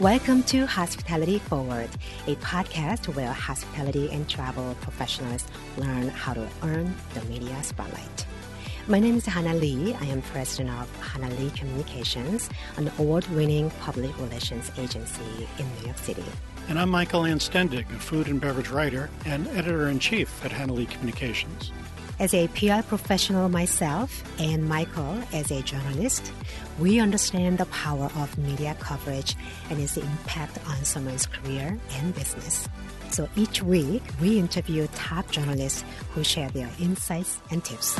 Welcome 0.00 0.44
to 0.44 0.64
Hospitality 0.64 1.40
Forward, 1.40 1.90
a 2.28 2.36
podcast 2.36 3.12
where 3.16 3.32
hospitality 3.32 4.08
and 4.12 4.28
travel 4.28 4.76
professionals 4.80 5.44
learn 5.76 6.06
how 6.10 6.34
to 6.34 6.48
earn 6.62 6.94
the 7.14 7.24
media 7.24 7.60
spotlight. 7.64 8.24
My 8.86 9.00
name 9.00 9.16
is 9.16 9.26
Hannah 9.26 9.56
Lee. 9.56 9.94
I 9.94 10.04
am 10.04 10.22
president 10.22 10.70
of 10.70 10.88
Hannah 11.00 11.34
Lee 11.34 11.50
Communications, 11.50 12.48
an 12.76 12.92
award 12.98 13.26
winning 13.30 13.70
public 13.80 14.16
relations 14.20 14.70
agency 14.78 15.48
in 15.58 15.66
New 15.80 15.86
York 15.86 15.98
City. 15.98 16.24
And 16.68 16.78
I'm 16.78 16.90
Michael 16.90 17.22
Anstendig, 17.22 17.90
a 17.90 17.98
food 17.98 18.28
and 18.28 18.40
beverage 18.40 18.68
writer 18.68 19.10
and 19.26 19.48
editor 19.48 19.88
in 19.88 19.98
chief 19.98 20.44
at 20.44 20.52
Hannah 20.52 20.74
Lee 20.74 20.86
Communications. 20.86 21.72
As 22.20 22.34
a 22.34 22.48
PR 22.48 22.82
professional 22.82 23.48
myself 23.48 24.24
and 24.40 24.68
Michael 24.68 25.22
as 25.32 25.52
a 25.52 25.62
journalist, 25.62 26.32
we 26.80 26.98
understand 26.98 27.58
the 27.58 27.66
power 27.66 28.10
of 28.16 28.36
media 28.36 28.76
coverage 28.80 29.36
and 29.70 29.78
its 29.78 29.96
impact 29.96 30.58
on 30.66 30.84
someone's 30.84 31.26
career 31.26 31.78
and 31.92 32.14
business. 32.16 32.68
So 33.10 33.28
each 33.36 33.62
week, 33.62 34.02
we 34.20 34.36
interview 34.36 34.88
top 34.96 35.30
journalists 35.30 35.84
who 36.10 36.24
share 36.24 36.50
their 36.50 36.68
insights 36.80 37.40
and 37.52 37.62
tips. 37.64 37.96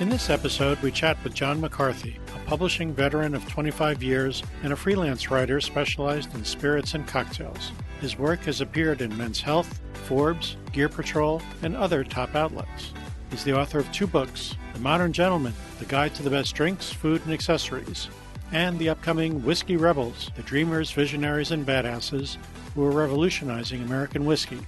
In 0.00 0.08
this 0.08 0.30
episode, 0.30 0.78
we 0.80 0.90
chat 0.90 1.22
with 1.22 1.34
John 1.34 1.60
McCarthy, 1.60 2.18
publishing 2.46 2.92
veteran 2.92 3.34
of 3.34 3.48
25 3.48 4.02
years 4.02 4.42
and 4.62 4.72
a 4.72 4.76
freelance 4.76 5.30
writer 5.30 5.60
specialized 5.60 6.34
in 6.34 6.44
spirits 6.44 6.94
and 6.94 7.06
cocktails. 7.06 7.72
His 8.00 8.18
work 8.18 8.44
has 8.44 8.60
appeared 8.60 9.00
in 9.00 9.16
Men's 9.16 9.40
Health, 9.40 9.80
Forbes, 10.06 10.56
Gear 10.72 10.88
Patrol, 10.88 11.40
and 11.62 11.76
other 11.76 12.04
top 12.04 12.34
outlets. 12.34 12.92
He's 13.30 13.44
the 13.44 13.58
author 13.58 13.78
of 13.78 13.90
two 13.92 14.06
books 14.06 14.54
The 14.74 14.80
Modern 14.80 15.12
Gentleman, 15.12 15.54
The 15.78 15.86
Guide 15.86 16.14
to 16.16 16.22
the 16.22 16.30
Best 16.30 16.54
Drinks, 16.54 16.92
Food, 16.92 17.22
and 17.24 17.32
Accessories, 17.32 18.08
and 18.52 18.78
the 18.78 18.90
upcoming 18.90 19.42
Whiskey 19.42 19.76
Rebels, 19.76 20.30
The 20.36 20.42
Dreamers, 20.42 20.90
Visionaries, 20.90 21.50
and 21.50 21.66
Badasses 21.66 22.36
Who 22.74 22.84
Are 22.84 22.90
Revolutionizing 22.90 23.82
American 23.82 24.24
Whiskey. 24.24 24.60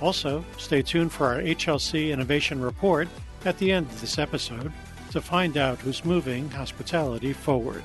Also, 0.00 0.44
stay 0.56 0.80
tuned 0.82 1.12
for 1.12 1.26
our 1.26 1.42
HLC 1.42 2.10
Innovation 2.10 2.62
Report 2.62 3.08
at 3.44 3.58
the 3.58 3.72
end 3.72 3.86
of 3.86 4.00
this 4.00 4.18
episode 4.18 4.72
to 5.10 5.20
find 5.20 5.56
out 5.56 5.78
who's 5.78 6.04
moving 6.04 6.50
hospitality 6.50 7.32
forward. 7.32 7.82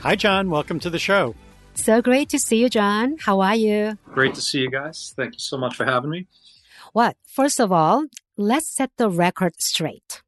Hi, 0.00 0.16
John. 0.16 0.48
Welcome 0.48 0.80
to 0.80 0.90
the 0.90 0.98
show. 0.98 1.34
So 1.74 2.00
great 2.00 2.28
to 2.30 2.38
see 2.38 2.56
you, 2.56 2.68
John. 2.68 3.16
How 3.20 3.40
are 3.40 3.54
you? 3.54 3.98
Great 4.06 4.34
to 4.34 4.40
see 4.40 4.60
you 4.60 4.70
guys. 4.70 5.12
Thank 5.16 5.34
you 5.34 5.38
so 5.38 5.58
much 5.58 5.76
for 5.76 5.84
having 5.84 6.10
me. 6.10 6.26
What? 6.92 7.16
First 7.26 7.60
of 7.60 7.70
all, 7.70 8.06
let's 8.36 8.68
set 8.68 8.90
the 8.96 9.10
record 9.10 9.60
straight. 9.60 10.22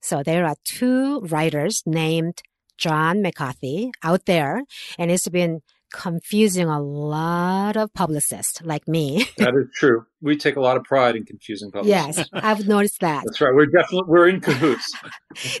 So 0.00 0.22
there 0.22 0.46
are 0.46 0.56
two 0.64 1.20
writers 1.20 1.82
named 1.86 2.42
John 2.78 3.22
McCarthy 3.22 3.90
out 4.02 4.26
there, 4.26 4.62
and 4.98 5.10
it's 5.10 5.28
been 5.28 5.62
confusing 5.96 6.68
a 6.68 6.78
lot 6.78 7.76
of 7.76 7.92
publicists 7.94 8.60
like 8.62 8.86
me. 8.86 9.26
that 9.38 9.54
is 9.56 9.68
true. 9.74 10.04
We 10.20 10.36
take 10.36 10.56
a 10.56 10.60
lot 10.60 10.76
of 10.76 10.84
pride 10.84 11.16
in 11.16 11.24
confusing 11.24 11.70
publicists. 11.70 12.18
Yes, 12.18 12.28
I've 12.34 12.68
noticed 12.68 13.00
that. 13.00 13.24
That's 13.24 13.40
right. 13.40 13.54
We're 13.54 13.66
definitely 13.66 14.02
we're 14.06 14.28
in 14.28 14.40
cahoots. 14.40 14.94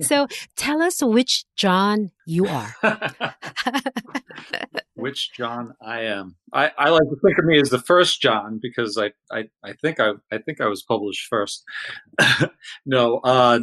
so 0.02 0.26
tell 0.56 0.82
us 0.82 1.02
which 1.02 1.46
John 1.56 2.10
you 2.26 2.46
are. 2.46 2.74
which 4.94 5.32
John 5.32 5.72
I 5.80 6.02
am. 6.02 6.36
I, 6.52 6.70
I 6.76 6.90
like 6.90 7.02
to 7.02 7.16
think 7.24 7.38
of 7.38 7.46
me 7.46 7.58
as 7.58 7.70
the 7.70 7.78
first 7.78 8.20
John 8.20 8.60
because 8.60 8.98
I, 8.98 9.12
I, 9.34 9.44
I 9.64 9.72
think 9.72 10.00
I 10.00 10.12
I 10.30 10.38
think 10.38 10.60
I 10.60 10.66
was 10.66 10.82
published 10.82 11.28
first. 11.28 11.64
no, 12.84 13.20
uh, 13.24 13.60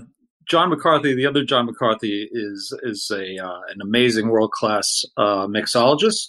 John 0.49 0.69
McCarthy, 0.69 1.15
the 1.15 1.25
other 1.25 1.43
John 1.43 1.65
McCarthy, 1.65 2.27
is 2.31 2.77
is 2.83 3.09
a 3.11 3.37
uh, 3.43 3.61
an 3.69 3.81
amazing 3.81 4.29
world 4.29 4.51
class 4.51 5.03
uh, 5.17 5.47
mixologist 5.47 6.27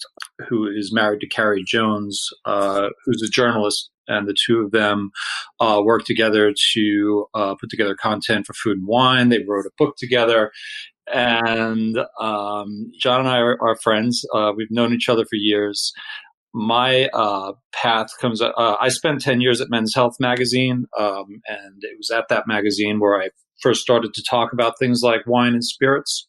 who 0.49 0.67
is 0.69 0.93
married 0.93 1.21
to 1.21 1.29
Carey 1.29 1.63
Jones, 1.67 2.29
uh, 2.45 2.89
who's 3.05 3.23
a 3.23 3.29
journalist, 3.29 3.91
and 4.09 4.29
the 4.29 4.37
two 4.47 4.61
of 4.61 4.71
them 4.71 5.11
uh, 5.61 5.81
work 5.83 6.05
together 6.05 6.53
to 6.75 7.27
uh, 7.35 7.55
put 7.61 7.71
together 7.71 7.95
content 7.95 8.47
for 8.47 8.53
Food 8.55 8.79
and 8.79 8.87
Wine. 8.87 9.29
They 9.31 9.43
wrote 9.47 9.67
a 9.67 9.71
book 9.79 9.97
together, 9.97 10.53
and 11.13 11.99
um, 12.21 12.93
John 13.01 13.21
and 13.21 13.29
I 13.29 13.39
are, 13.39 13.59
are 13.63 13.77
friends. 13.77 14.25
Uh, 14.35 14.53
we've 14.57 14.71
known 14.71 14.93
each 14.93 15.09
other 15.09 15.25
for 15.25 15.37
years. 15.37 15.93
My 16.57 17.09
path 17.73 18.09
comes. 18.21 18.41
I 18.41 18.89
spent 18.89 19.21
ten 19.23 19.41
years 19.41 19.61
at 19.61 19.71
Men's 19.71 19.95
Health 19.95 20.17
magazine, 20.21 20.87
um, 20.97 21.41
and 21.49 21.83
it 21.83 21.97
was 21.99 22.11
at 22.11 22.29
that 22.29 22.47
magazine 22.47 23.01
where 23.01 23.21
I 23.21 23.31
first 23.62 23.81
started 23.81 24.15
to 24.15 24.22
talk 24.28 24.53
about 24.53 24.78
things 24.78 25.03
like 25.03 25.26
wine 25.26 25.54
and 25.54 25.65
spirits. 25.65 26.26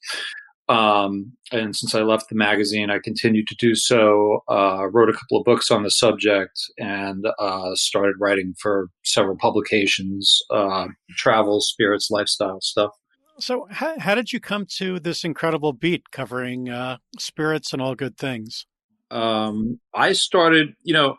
Um, 0.68 1.34
and 1.52 1.76
since 1.76 1.94
I 1.94 2.02
left 2.02 2.30
the 2.30 2.36
magazine, 2.36 2.90
I 2.90 2.98
continued 3.04 3.48
to 3.48 3.56
do 3.60 3.76
so. 3.76 4.40
Uh, 4.50 4.88
wrote 4.92 5.10
a 5.10 5.14
couple 5.14 5.40
of 5.40 5.46
books 5.46 5.70
on 5.70 5.84
the 5.84 5.92
subject 5.92 6.60
and 6.80 7.26
uh, 7.40 7.76
started 7.76 8.16
writing 8.20 8.56
for 8.60 8.88
several 9.04 9.38
publications, 9.38 10.40
uh, 10.50 10.88
travel, 11.18 11.62
spirits, 11.62 12.10
lifestyle 12.10 12.62
stuff. 12.62 12.92
So, 13.38 13.68
how, 13.70 14.00
how, 14.00 14.16
did 14.16 14.32
you 14.32 14.40
come 14.40 14.66
to 14.78 15.00
this 15.00 15.26
incredible 15.26 15.74
beat 15.74 16.10
covering 16.12 16.70
uh, 16.70 16.98
spirits 17.20 17.74
and 17.74 17.82
all 17.82 17.94
good 17.94 18.18
things? 18.18 18.66
Um, 19.12 19.80
I 19.94 20.14
started, 20.14 20.70
you 20.84 20.94
know, 20.94 21.16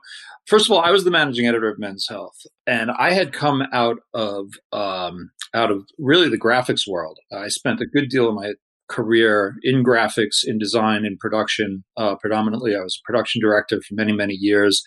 first 0.46 0.66
of 0.66 0.72
all, 0.72 0.80
I 0.80 0.90
was 0.90 1.04
the 1.04 1.10
managing 1.10 1.46
editor 1.46 1.68
of 1.68 1.78
Men's 1.78 2.06
Health, 2.08 2.38
and 2.66 2.90
I 2.90 3.12
had 3.12 3.32
come 3.32 3.62
out 3.72 3.98
of 4.14 4.46
um, 4.72 5.30
out 5.54 5.70
of 5.70 5.84
really 5.98 6.28
the 6.28 6.40
graphics 6.40 6.86
world. 6.86 7.18
I 7.32 7.48
spent 7.48 7.80
a 7.80 7.86
good 7.86 8.08
deal 8.08 8.28
of 8.28 8.34
my 8.34 8.52
career 8.88 9.56
in 9.62 9.84
graphics, 9.84 10.44
in 10.44 10.58
design, 10.58 11.04
in 11.04 11.16
production. 11.18 11.84
Uh, 11.96 12.14
predominantly, 12.16 12.76
I 12.76 12.80
was 12.80 13.00
a 13.00 13.06
production 13.10 13.40
director 13.40 13.80
for 13.80 13.94
many, 13.94 14.12
many 14.12 14.34
years 14.34 14.82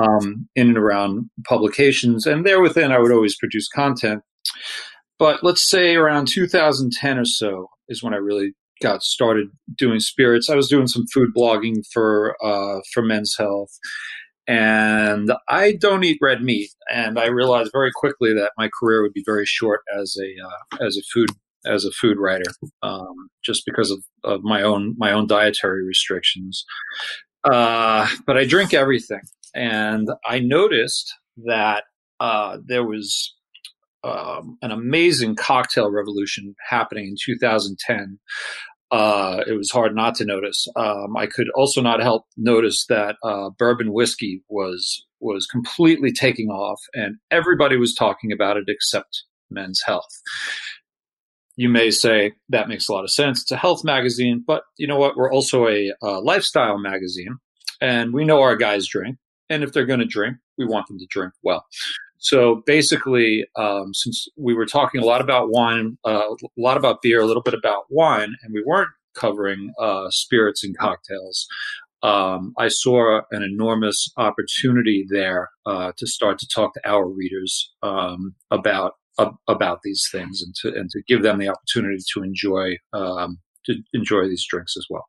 um, 0.00 0.48
in 0.54 0.68
and 0.68 0.78
around 0.78 1.30
publications, 1.46 2.26
and 2.26 2.44
there 2.44 2.60
within, 2.60 2.92
I 2.92 2.98
would 2.98 3.12
always 3.12 3.36
produce 3.36 3.68
content. 3.68 4.22
But 5.18 5.44
let's 5.44 5.68
say 5.68 5.96
around 5.96 6.28
2010 6.28 7.18
or 7.18 7.24
so 7.26 7.68
is 7.88 8.02
when 8.02 8.14
I 8.14 8.16
really 8.16 8.54
got 8.80 9.02
started 9.02 9.48
doing 9.76 10.00
spirits. 10.00 10.50
I 10.50 10.56
was 10.56 10.68
doing 10.68 10.86
some 10.86 11.06
food 11.12 11.30
blogging 11.36 11.84
for 11.92 12.36
uh, 12.44 12.80
for 12.92 13.02
Men's 13.02 13.36
Health, 13.38 13.70
and 14.46 15.32
I 15.48 15.76
don't 15.80 16.04
eat 16.04 16.18
red 16.20 16.42
meat. 16.42 16.70
And 16.92 17.18
I 17.18 17.26
realized 17.26 17.70
very 17.72 17.90
quickly 17.94 18.32
that 18.34 18.52
my 18.58 18.68
career 18.80 19.02
would 19.02 19.12
be 19.12 19.22
very 19.24 19.46
short 19.46 19.82
as 19.96 20.16
a 20.20 20.46
uh, 20.46 20.84
as 20.86 20.96
a 20.96 21.02
food 21.12 21.30
as 21.66 21.84
a 21.84 21.90
food 21.90 22.18
writer, 22.18 22.50
um, 22.82 23.28
just 23.44 23.64
because 23.66 23.90
of, 23.90 24.02
of 24.24 24.42
my 24.42 24.62
own 24.62 24.94
my 24.98 25.12
own 25.12 25.26
dietary 25.26 25.84
restrictions. 25.84 26.64
Uh, 27.44 28.08
but 28.26 28.36
I 28.36 28.44
drink 28.44 28.74
everything, 28.74 29.22
and 29.54 30.08
I 30.26 30.40
noticed 30.40 31.14
that 31.46 31.84
uh, 32.18 32.58
there 32.66 32.84
was 32.84 33.34
um, 34.04 34.58
an 34.62 34.70
amazing 34.70 35.36
cocktail 35.36 35.90
revolution 35.90 36.54
happening 36.68 37.06
in 37.08 37.16
2010 37.22 38.18
uh, 38.90 39.42
it 39.46 39.52
was 39.52 39.70
hard 39.70 39.94
not 39.94 40.16
to 40.16 40.24
notice. 40.24 40.66
Um, 40.76 41.16
I 41.16 41.26
could 41.26 41.48
also 41.54 41.80
not 41.80 42.02
help 42.02 42.24
notice 42.36 42.86
that 42.88 43.16
uh, 43.22 43.50
bourbon 43.50 43.92
whiskey 43.92 44.42
was 44.48 45.06
was 45.20 45.46
completely 45.46 46.12
taking 46.12 46.48
off, 46.48 46.80
and 46.94 47.16
everybody 47.30 47.76
was 47.76 47.94
talking 47.94 48.32
about 48.32 48.56
it 48.56 48.64
except 48.68 49.24
Men's 49.50 49.82
Health. 49.84 50.10
You 51.56 51.68
may 51.68 51.90
say 51.90 52.32
that 52.48 52.68
makes 52.68 52.88
a 52.88 52.92
lot 52.92 53.04
of 53.04 53.10
sense. 53.10 53.42
It's 53.42 53.52
a 53.52 53.56
health 53.56 53.84
magazine, 53.84 54.42
but 54.44 54.62
you 54.78 54.86
know 54.86 54.96
what? 54.96 55.16
We're 55.16 55.32
also 55.32 55.68
a 55.68 55.92
uh, 56.02 56.20
lifestyle 56.22 56.78
magazine, 56.78 57.36
and 57.80 58.12
we 58.12 58.24
know 58.24 58.40
our 58.40 58.56
guys 58.56 58.88
drink. 58.88 59.18
And 59.48 59.62
if 59.64 59.72
they're 59.72 59.86
going 59.86 60.00
to 60.00 60.06
drink, 60.06 60.36
we 60.58 60.64
want 60.64 60.86
them 60.86 60.98
to 60.98 61.06
drink 61.10 61.32
well. 61.42 61.64
So 62.20 62.62
basically, 62.66 63.46
um, 63.56 63.92
since 63.94 64.28
we 64.36 64.54
were 64.54 64.66
talking 64.66 65.00
a 65.00 65.04
lot 65.04 65.20
about 65.20 65.50
wine, 65.50 65.98
uh, 66.06 66.22
a 66.30 66.36
lot 66.56 66.76
about 66.76 67.02
beer, 67.02 67.20
a 67.20 67.26
little 67.26 67.42
bit 67.42 67.54
about 67.54 67.84
wine, 67.88 68.34
and 68.42 68.52
we 68.54 68.62
weren't 68.64 68.90
covering 69.14 69.72
uh, 69.80 70.08
spirits 70.10 70.62
and 70.62 70.76
cocktails, 70.76 71.46
um, 72.02 72.54
I 72.58 72.68
saw 72.68 73.20
an 73.30 73.42
enormous 73.42 74.10
opportunity 74.16 75.06
there 75.08 75.48
uh, 75.66 75.92
to 75.96 76.06
start 76.06 76.38
to 76.38 76.48
talk 76.48 76.74
to 76.74 76.88
our 76.88 77.06
readers 77.08 77.72
um, 77.82 78.34
about 78.50 78.94
about 79.48 79.80
these 79.82 80.08
things 80.10 80.40
and 80.42 80.54
to 80.54 80.78
and 80.78 80.88
to 80.88 81.02
give 81.06 81.22
them 81.22 81.38
the 81.38 81.48
opportunity 81.48 81.98
to 82.14 82.22
enjoy 82.22 82.76
um, 82.94 83.38
to 83.66 83.74
enjoy 83.92 84.26
these 84.26 84.46
drinks 84.48 84.76
as 84.78 84.86
well 84.88 85.06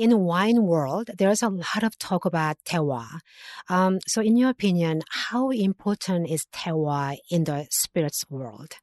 in 0.00 0.18
wine 0.20 0.62
world, 0.62 1.10
there's 1.18 1.42
a 1.42 1.50
lot 1.50 1.82
of 1.82 1.98
talk 1.98 2.24
about 2.24 2.56
terroir. 2.64 3.20
Um, 3.68 3.98
so, 4.06 4.22
in 4.22 4.38
your 4.38 4.48
opinion, 4.48 5.02
how 5.10 5.50
important 5.50 6.30
is 6.30 6.46
terroir 6.54 7.18
in 7.30 7.44
the 7.44 7.66
spirits 7.70 8.24
world? 8.30 8.76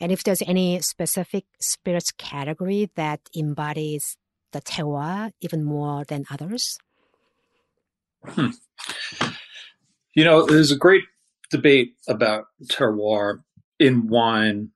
And 0.00 0.10
if 0.10 0.24
there's 0.24 0.40
any 0.46 0.80
specific 0.80 1.44
spirits 1.60 2.12
category 2.12 2.90
that 2.96 3.20
embodies 3.36 4.16
the 4.52 4.62
terroir 4.62 5.32
even 5.42 5.64
more 5.64 6.02
than 6.04 6.24
others? 6.30 6.78
Hmm. 8.26 8.52
You 10.14 10.24
know, 10.24 10.46
there's 10.46 10.72
a 10.72 10.78
great 10.78 11.04
debate 11.50 11.92
about 12.08 12.46
terroir 12.68 13.40
in 13.78 14.06
wine 14.06 14.70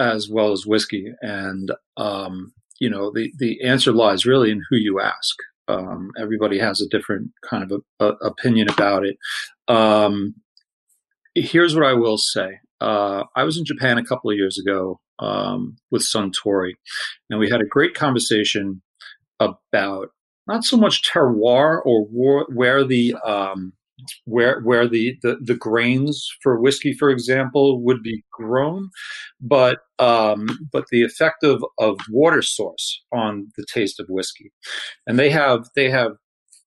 as 0.00 0.28
well 0.28 0.50
as 0.50 0.66
whiskey, 0.66 1.12
and 1.20 1.70
um, 1.96 2.54
you 2.82 2.90
know, 2.90 3.12
the 3.14 3.32
the 3.38 3.62
answer 3.62 3.92
lies 3.92 4.26
really 4.26 4.50
in 4.50 4.60
who 4.68 4.76
you 4.76 5.00
ask. 5.00 5.36
Um, 5.68 6.10
everybody 6.20 6.58
has 6.58 6.80
a 6.80 6.88
different 6.88 7.30
kind 7.48 7.62
of 7.62 7.80
a, 8.00 8.04
a 8.04 8.08
opinion 8.26 8.68
about 8.68 9.06
it. 9.06 9.16
Um, 9.68 10.34
here's 11.36 11.76
what 11.76 11.86
I 11.86 11.92
will 11.92 12.18
say. 12.18 12.58
Uh, 12.80 13.22
I 13.36 13.44
was 13.44 13.56
in 13.56 13.64
Japan 13.64 13.98
a 13.98 14.04
couple 14.04 14.32
of 14.32 14.36
years 14.36 14.58
ago 14.58 14.98
um, 15.20 15.76
with 15.92 16.02
Suntory, 16.02 16.72
and 17.30 17.38
we 17.38 17.48
had 17.48 17.60
a 17.60 17.74
great 17.76 17.94
conversation 17.94 18.82
about 19.38 20.08
not 20.48 20.64
so 20.64 20.76
much 20.76 21.08
terroir 21.08 21.80
or 21.84 22.04
war, 22.06 22.48
where 22.52 22.82
the 22.82 23.14
um, 23.24 23.74
where 24.24 24.60
where 24.60 24.88
the, 24.88 25.16
the, 25.22 25.38
the 25.40 25.54
grains 25.54 26.28
for 26.42 26.60
whiskey, 26.60 26.92
for 26.92 27.10
example, 27.10 27.82
would 27.82 28.02
be 28.02 28.24
grown, 28.32 28.90
but 29.40 29.78
um, 29.98 30.46
but 30.72 30.86
the 30.90 31.02
effect 31.02 31.44
of, 31.44 31.64
of 31.78 31.98
water 32.10 32.42
source 32.42 33.02
on 33.12 33.48
the 33.56 33.64
taste 33.72 34.00
of 34.00 34.06
whiskey, 34.08 34.52
and 35.06 35.18
they 35.18 35.30
have 35.30 35.66
they 35.76 35.90
have 35.90 36.12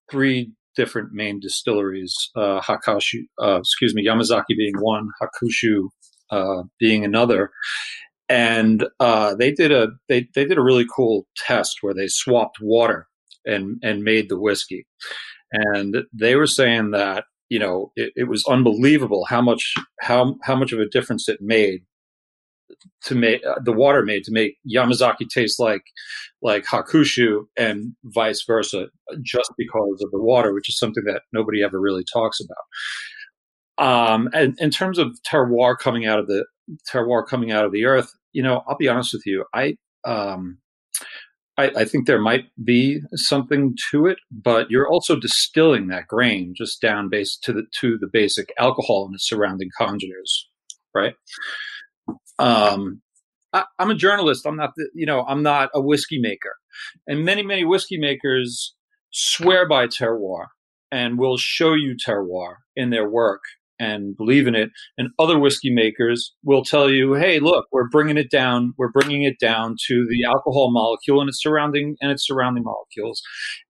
three 0.09 0.51
different 0.75 1.13
main 1.13 1.39
distilleries, 1.39 2.13
uh, 2.35 2.61
uh, 2.67 3.59
excuse 3.59 3.95
me, 3.95 4.05
Yamazaki 4.05 4.57
being 4.57 4.75
one, 4.79 5.07
Hakushu 5.21 5.87
uh, 6.31 6.63
being 6.79 7.05
another, 7.05 7.51
and 8.29 8.85
uh, 8.99 9.35
they 9.35 9.51
did 9.51 9.71
a 9.71 9.89
they, 10.09 10.27
they 10.35 10.45
did 10.45 10.57
a 10.57 10.63
really 10.63 10.85
cool 10.93 11.27
test 11.37 11.77
where 11.81 11.93
they 11.93 12.07
swapped 12.07 12.57
water 12.61 13.07
and 13.45 13.77
and 13.83 14.03
made 14.03 14.29
the 14.29 14.39
whiskey, 14.39 14.85
and 15.55 15.97
they 16.13 16.35
were 16.35 16.47
saying 16.47 16.91
that 16.91 17.25
you 17.49 17.59
know 17.59 17.91
it, 17.95 18.11
it 18.15 18.23
was 18.25 18.45
unbelievable 18.47 19.25
how 19.29 19.41
much 19.41 19.73
how 20.01 20.35
how 20.43 20.55
much 20.55 20.71
of 20.71 20.79
a 20.79 20.89
difference 20.89 21.29
it 21.29 21.39
made 21.41 21.81
to 23.03 23.15
make 23.15 23.45
uh, 23.45 23.55
the 23.63 23.71
water 23.71 24.03
made 24.03 24.23
to 24.23 24.31
make 24.31 24.57
Yamazaki 24.69 25.27
taste 25.29 25.59
like 25.59 25.83
like 26.41 26.65
Hakushu 26.65 27.45
and 27.57 27.93
vice 28.05 28.43
versa, 28.45 28.87
just 29.21 29.51
because 29.57 30.01
of 30.03 30.11
the 30.11 30.21
water, 30.21 30.53
which 30.53 30.69
is 30.69 30.77
something 30.77 31.03
that 31.05 31.21
nobody 31.33 31.63
ever 31.63 31.79
really 31.79 32.03
talks 32.11 32.39
about. 32.39 32.57
Um, 33.77 34.29
and 34.33 34.55
in 34.59 34.71
terms 34.71 34.97
of 34.97 35.17
terroir 35.29 35.77
coming 35.77 36.05
out 36.05 36.19
of 36.19 36.27
the 36.27 36.45
terroir 36.89 37.25
coming 37.25 37.51
out 37.51 37.65
of 37.65 37.71
the 37.71 37.85
earth, 37.85 38.11
you 38.31 38.43
know, 38.43 38.63
I'll 38.67 38.77
be 38.77 38.87
honest 38.87 39.13
with 39.13 39.25
you, 39.25 39.45
I 39.53 39.75
um, 40.05 40.59
I, 41.57 41.71
I, 41.77 41.85
think 41.85 42.05
there 42.05 42.19
might 42.19 42.45
be 42.63 42.99
something 43.13 43.75
to 43.91 44.07
it, 44.07 44.17
but 44.31 44.69
you're 44.69 44.87
also 44.87 45.15
distilling 45.15 45.87
that 45.87 46.07
grain 46.07 46.53
just 46.55 46.81
down 46.81 47.09
base 47.09 47.37
to 47.43 47.53
the 47.53 47.63
to 47.79 47.97
the 47.99 48.09
basic 48.11 48.53
alcohol 48.59 49.05
and 49.05 49.15
its 49.15 49.27
surrounding 49.27 49.69
congeners, 49.79 50.49
right? 50.93 51.15
Um, 52.39 53.01
I, 53.53 53.63
am 53.79 53.89
a 53.89 53.95
journalist. 53.95 54.45
I'm 54.45 54.57
not, 54.57 54.71
the, 54.75 54.89
you 54.93 55.05
know, 55.05 55.23
I'm 55.23 55.43
not 55.43 55.69
a 55.73 55.81
whiskey 55.81 56.19
maker, 56.19 56.55
and 57.07 57.23
many 57.23 57.41
many 57.41 57.63
whiskey 57.63 57.97
makers 57.97 58.75
swear 59.11 59.67
by 59.67 59.87
terroir 59.87 60.47
and 60.91 61.17
will 61.17 61.37
show 61.37 61.73
you 61.73 61.95
terroir 61.95 62.55
in 62.75 62.89
their 62.89 63.09
work 63.09 63.41
and 63.79 64.15
believe 64.15 64.47
in 64.47 64.55
it. 64.55 64.69
And 64.97 65.09
other 65.19 65.37
whiskey 65.37 65.73
makers 65.73 66.33
will 66.43 66.63
tell 66.63 66.89
you, 66.89 67.13
"Hey, 67.13 67.39
look, 67.39 67.67
we're 67.71 67.89
bringing 67.89 68.17
it 68.17 68.29
down. 68.29 68.73
We're 68.77 68.91
bringing 68.91 69.23
it 69.23 69.39
down 69.39 69.75
to 69.87 70.05
the 70.09 70.23
alcohol 70.25 70.71
molecule 70.71 71.21
and 71.21 71.29
its 71.29 71.41
surrounding 71.41 71.97
and 72.01 72.11
its 72.11 72.25
surrounding 72.25 72.63
molecules." 72.63 73.21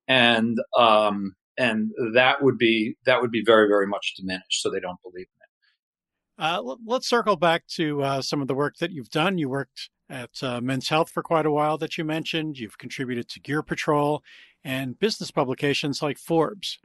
And 0.08 0.58
um, 0.78 1.34
and 1.58 1.92
that 2.14 2.44
would 2.44 2.58
be 2.58 2.96
that 3.06 3.22
would 3.22 3.32
be 3.32 3.44
very 3.46 3.68
very 3.68 3.88
much 3.88 4.14
diminished. 4.18 4.62
So 4.62 4.70
they 4.70 4.80
don't 4.80 5.02
believe 5.04 5.28
in 5.28 5.42
it. 5.42 5.46
Uh, 6.38 6.76
let's 6.86 7.08
circle 7.08 7.38
back 7.38 7.66
to 7.68 8.04
uh, 8.04 8.22
some 8.22 8.42
of 8.42 8.48
the 8.48 8.56
work 8.56 8.76
that 8.78 8.92
you've 8.92 9.10
done. 9.10 9.38
You 9.38 9.50
worked 9.50 9.90
at 10.10 10.44
uh, 10.44 10.62
Men's 10.62 10.90
Health 10.90 11.10
for 11.10 11.24
quite 11.24 11.46
a 11.46 11.52
while 11.52 11.78
that 11.78 11.98
you 11.98 12.04
mentioned. 12.04 12.58
You've 12.58 12.78
contributed 12.78 13.30
to 13.30 13.40
Gear 13.40 13.64
Patrol 13.64 14.22
and 14.64 15.00
business 15.00 15.32
publications 15.32 16.02
like 16.02 16.18
Forbes. 16.18 16.80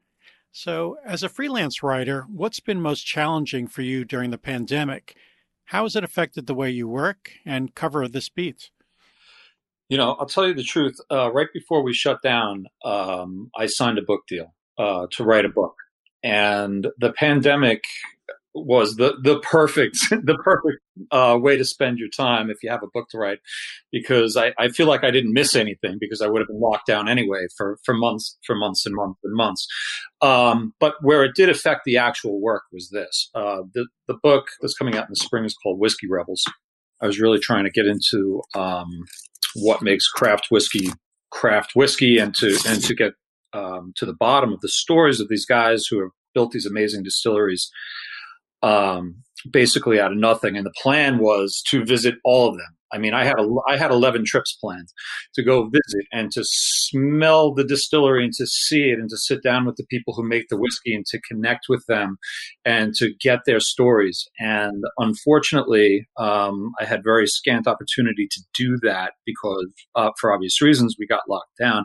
So, 0.52 0.96
as 1.04 1.22
a 1.22 1.28
freelance 1.28 1.82
writer, 1.82 2.26
what's 2.28 2.60
been 2.60 2.80
most 2.80 3.06
challenging 3.06 3.68
for 3.68 3.82
you 3.82 4.04
during 4.04 4.30
the 4.30 4.38
pandemic? 4.38 5.16
How 5.66 5.84
has 5.84 5.94
it 5.94 6.02
affected 6.02 6.46
the 6.46 6.54
way 6.54 6.70
you 6.70 6.88
work 6.88 7.30
and 7.46 7.74
cover 7.74 8.08
this 8.08 8.28
beat? 8.28 8.70
You 9.88 9.96
know, 9.96 10.16
I'll 10.18 10.26
tell 10.26 10.48
you 10.48 10.54
the 10.54 10.64
truth. 10.64 10.96
Uh, 11.10 11.32
right 11.32 11.46
before 11.52 11.82
we 11.82 11.92
shut 11.94 12.20
down, 12.22 12.66
um, 12.84 13.50
I 13.56 13.66
signed 13.66 13.98
a 13.98 14.02
book 14.02 14.22
deal 14.28 14.54
uh, 14.76 15.06
to 15.12 15.24
write 15.24 15.44
a 15.44 15.48
book. 15.48 15.74
And 16.22 16.88
the 16.98 17.12
pandemic 17.12 17.84
was 18.54 18.96
the 18.96 19.14
the 19.22 19.38
perfect 19.40 19.96
the 20.10 20.38
perfect 20.42 20.78
uh, 21.10 21.38
way 21.40 21.56
to 21.56 21.64
spend 21.64 21.98
your 21.98 22.08
time 22.08 22.50
if 22.50 22.58
you 22.62 22.70
have 22.70 22.82
a 22.82 22.88
book 22.92 23.08
to 23.10 23.18
write 23.18 23.38
because 23.92 24.36
I, 24.36 24.52
I 24.58 24.68
feel 24.68 24.86
like 24.86 25.04
I 25.04 25.10
didn't 25.10 25.32
miss 25.32 25.54
anything 25.54 25.98
because 26.00 26.20
I 26.20 26.28
would 26.28 26.40
have 26.40 26.48
been 26.48 26.60
locked 26.60 26.86
down 26.86 27.08
anyway 27.08 27.46
for, 27.56 27.78
for 27.84 27.94
months 27.94 28.36
for 28.44 28.56
months 28.56 28.86
and 28.86 28.94
months 28.94 29.20
and 29.22 29.34
months. 29.34 29.66
Um, 30.20 30.74
but 30.80 30.94
where 31.00 31.24
it 31.24 31.34
did 31.34 31.48
affect 31.48 31.82
the 31.84 31.96
actual 31.96 32.40
work 32.40 32.64
was 32.72 32.90
this 32.90 33.30
uh, 33.34 33.62
the 33.72 33.86
the 34.08 34.18
book 34.22 34.48
that's 34.60 34.74
coming 34.74 34.96
out 34.96 35.04
in 35.04 35.10
the 35.10 35.16
spring 35.16 35.44
is 35.44 35.56
called 35.62 35.78
Whiskey 35.78 36.08
Rebels. 36.08 36.44
I 37.00 37.06
was 37.06 37.20
really 37.20 37.38
trying 37.38 37.64
to 37.64 37.70
get 37.70 37.86
into 37.86 38.42
um, 38.54 39.04
what 39.54 39.82
makes 39.82 40.08
craft 40.08 40.48
whiskey 40.50 40.90
craft 41.30 41.72
whiskey 41.74 42.18
and 42.18 42.34
to 42.34 42.58
and 42.66 42.82
to 42.82 42.94
get 42.94 43.12
um, 43.52 43.92
to 43.96 44.06
the 44.06 44.14
bottom 44.14 44.52
of 44.52 44.60
the 44.60 44.68
stories 44.68 45.20
of 45.20 45.28
these 45.28 45.46
guys 45.46 45.86
who 45.86 46.00
have 46.00 46.10
built 46.34 46.52
these 46.52 46.66
amazing 46.66 47.02
distilleries 47.02 47.70
um, 48.62 49.16
basically 49.50 50.00
out 50.00 50.12
of 50.12 50.18
nothing. 50.18 50.56
And 50.56 50.66
the 50.66 50.74
plan 50.82 51.18
was 51.18 51.62
to 51.68 51.84
visit 51.84 52.16
all 52.24 52.48
of 52.48 52.56
them. 52.56 52.76
I 52.92 52.98
mean, 52.98 53.14
I 53.14 53.24
had 53.24 53.38
a, 53.38 53.46
I 53.68 53.76
had 53.76 53.90
11 53.90 54.24
trips 54.26 54.56
planned 54.60 54.88
to 55.34 55.44
go 55.44 55.64
visit 55.64 56.06
and 56.12 56.30
to 56.32 56.42
smell 56.44 57.54
the 57.54 57.64
distillery 57.64 58.24
and 58.24 58.32
to 58.34 58.46
see 58.46 58.90
it 58.90 58.98
and 58.98 59.08
to 59.10 59.16
sit 59.16 59.42
down 59.42 59.64
with 59.64 59.76
the 59.76 59.86
people 59.88 60.14
who 60.14 60.26
make 60.26 60.48
the 60.48 60.58
whiskey 60.58 60.94
and 60.94 61.06
to 61.06 61.20
connect 61.20 61.66
with 61.68 61.84
them 61.86 62.16
and 62.64 62.92
to 62.94 63.12
get 63.20 63.40
their 63.46 63.60
stories. 63.60 64.26
And 64.38 64.82
unfortunately, 64.98 66.08
um, 66.16 66.72
I 66.80 66.84
had 66.84 67.04
very 67.04 67.26
scant 67.26 67.68
opportunity 67.68 68.26
to 68.30 68.40
do 68.54 68.76
that 68.82 69.12
because, 69.24 69.72
uh, 69.94 70.10
for 70.20 70.32
obvious 70.32 70.60
reasons, 70.60 70.96
we 70.98 71.06
got 71.06 71.28
locked 71.28 71.56
down. 71.60 71.84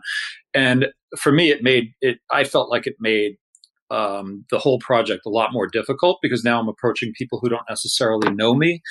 And 0.53 0.87
for 1.19 1.31
me, 1.31 1.51
it 1.51 1.61
made 1.61 1.91
it. 2.01 2.17
I 2.31 2.45
felt 2.45 2.69
like 2.71 2.87
it 2.87 2.95
made 2.99 3.35
um, 3.91 4.45
the 4.49 4.59
whole 4.59 4.79
project 4.79 5.25
a 5.25 5.29
lot 5.29 5.53
more 5.53 5.67
difficult 5.67 6.19
because 6.21 6.43
now 6.43 6.59
I'm 6.59 6.69
approaching 6.69 7.13
people 7.17 7.39
who 7.41 7.49
don't 7.49 7.69
necessarily 7.69 8.31
know 8.31 8.55
me 8.55 8.81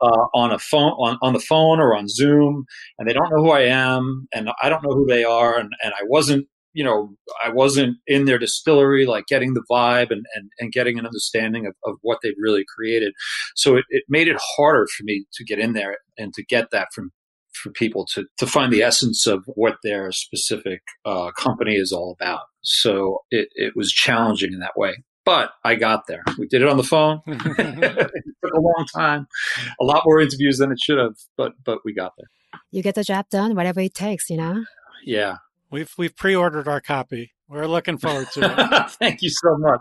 uh, 0.00 0.26
on 0.34 0.52
a 0.52 0.58
phone 0.58 0.92
on, 0.92 1.16
on 1.22 1.32
the 1.32 1.40
phone 1.40 1.80
or 1.80 1.94
on 1.96 2.08
Zoom, 2.08 2.64
and 2.98 3.08
they 3.08 3.12
don't 3.12 3.30
know 3.30 3.42
who 3.42 3.50
I 3.50 3.62
am, 3.62 4.26
and 4.34 4.50
I 4.62 4.68
don't 4.68 4.82
know 4.82 4.94
who 4.94 5.06
they 5.06 5.24
are, 5.24 5.58
and, 5.58 5.70
and 5.82 5.94
I 5.94 6.02
wasn't 6.04 6.48
you 6.74 6.82
know 6.82 7.14
I 7.44 7.50
wasn't 7.50 7.98
in 8.06 8.24
their 8.24 8.38
distillery 8.38 9.06
like 9.06 9.26
getting 9.26 9.54
the 9.54 9.64
vibe 9.70 10.10
and, 10.10 10.24
and, 10.34 10.50
and 10.58 10.72
getting 10.72 10.98
an 10.98 11.06
understanding 11.06 11.66
of, 11.66 11.74
of 11.84 11.98
what 12.02 12.18
they've 12.22 12.34
really 12.38 12.64
created. 12.76 13.12
So 13.54 13.76
it, 13.76 13.84
it 13.90 14.04
made 14.08 14.28
it 14.28 14.36
harder 14.56 14.86
for 14.96 15.04
me 15.04 15.26
to 15.34 15.44
get 15.44 15.58
in 15.58 15.74
there 15.74 15.98
and 16.18 16.34
to 16.34 16.44
get 16.44 16.70
that 16.72 16.88
from 16.94 17.12
for 17.54 17.70
people 17.70 18.06
to, 18.14 18.24
to 18.38 18.46
find 18.46 18.72
the 18.72 18.82
essence 18.82 19.26
of 19.26 19.44
what 19.46 19.76
their 19.82 20.12
specific 20.12 20.82
uh, 21.04 21.30
company 21.32 21.76
is 21.76 21.92
all 21.92 22.16
about. 22.18 22.42
So 22.62 23.20
it, 23.30 23.48
it 23.54 23.74
was 23.76 23.92
challenging 23.92 24.52
in 24.52 24.60
that 24.60 24.76
way. 24.76 25.02
But 25.24 25.52
I 25.64 25.76
got 25.76 26.08
there. 26.08 26.22
We 26.36 26.48
did 26.48 26.62
it 26.62 26.68
on 26.68 26.76
the 26.76 26.82
phone. 26.82 27.20
it 27.26 28.24
took 28.44 28.52
a 28.54 28.60
long 28.60 28.86
time, 28.92 29.28
a 29.80 29.84
lot 29.84 30.02
more 30.04 30.20
interviews 30.20 30.58
than 30.58 30.72
it 30.72 30.80
should 30.80 30.98
have, 30.98 31.14
but 31.36 31.52
but 31.64 31.78
we 31.84 31.94
got 31.94 32.14
there. 32.18 32.26
You 32.72 32.82
get 32.82 32.96
the 32.96 33.04
job 33.04 33.26
done, 33.30 33.54
whatever 33.54 33.78
it 33.80 33.94
takes, 33.94 34.28
you 34.28 34.36
know. 34.36 34.64
Yeah, 35.04 35.36
we've 35.70 35.92
we've 35.96 36.16
pre-ordered 36.16 36.66
our 36.66 36.80
copy. 36.80 37.34
We're 37.48 37.66
looking 37.66 37.98
forward 37.98 38.32
to 38.32 38.40
it. 38.40 38.90
Thank 38.98 39.22
you 39.22 39.30
so 39.30 39.56
much. 39.58 39.80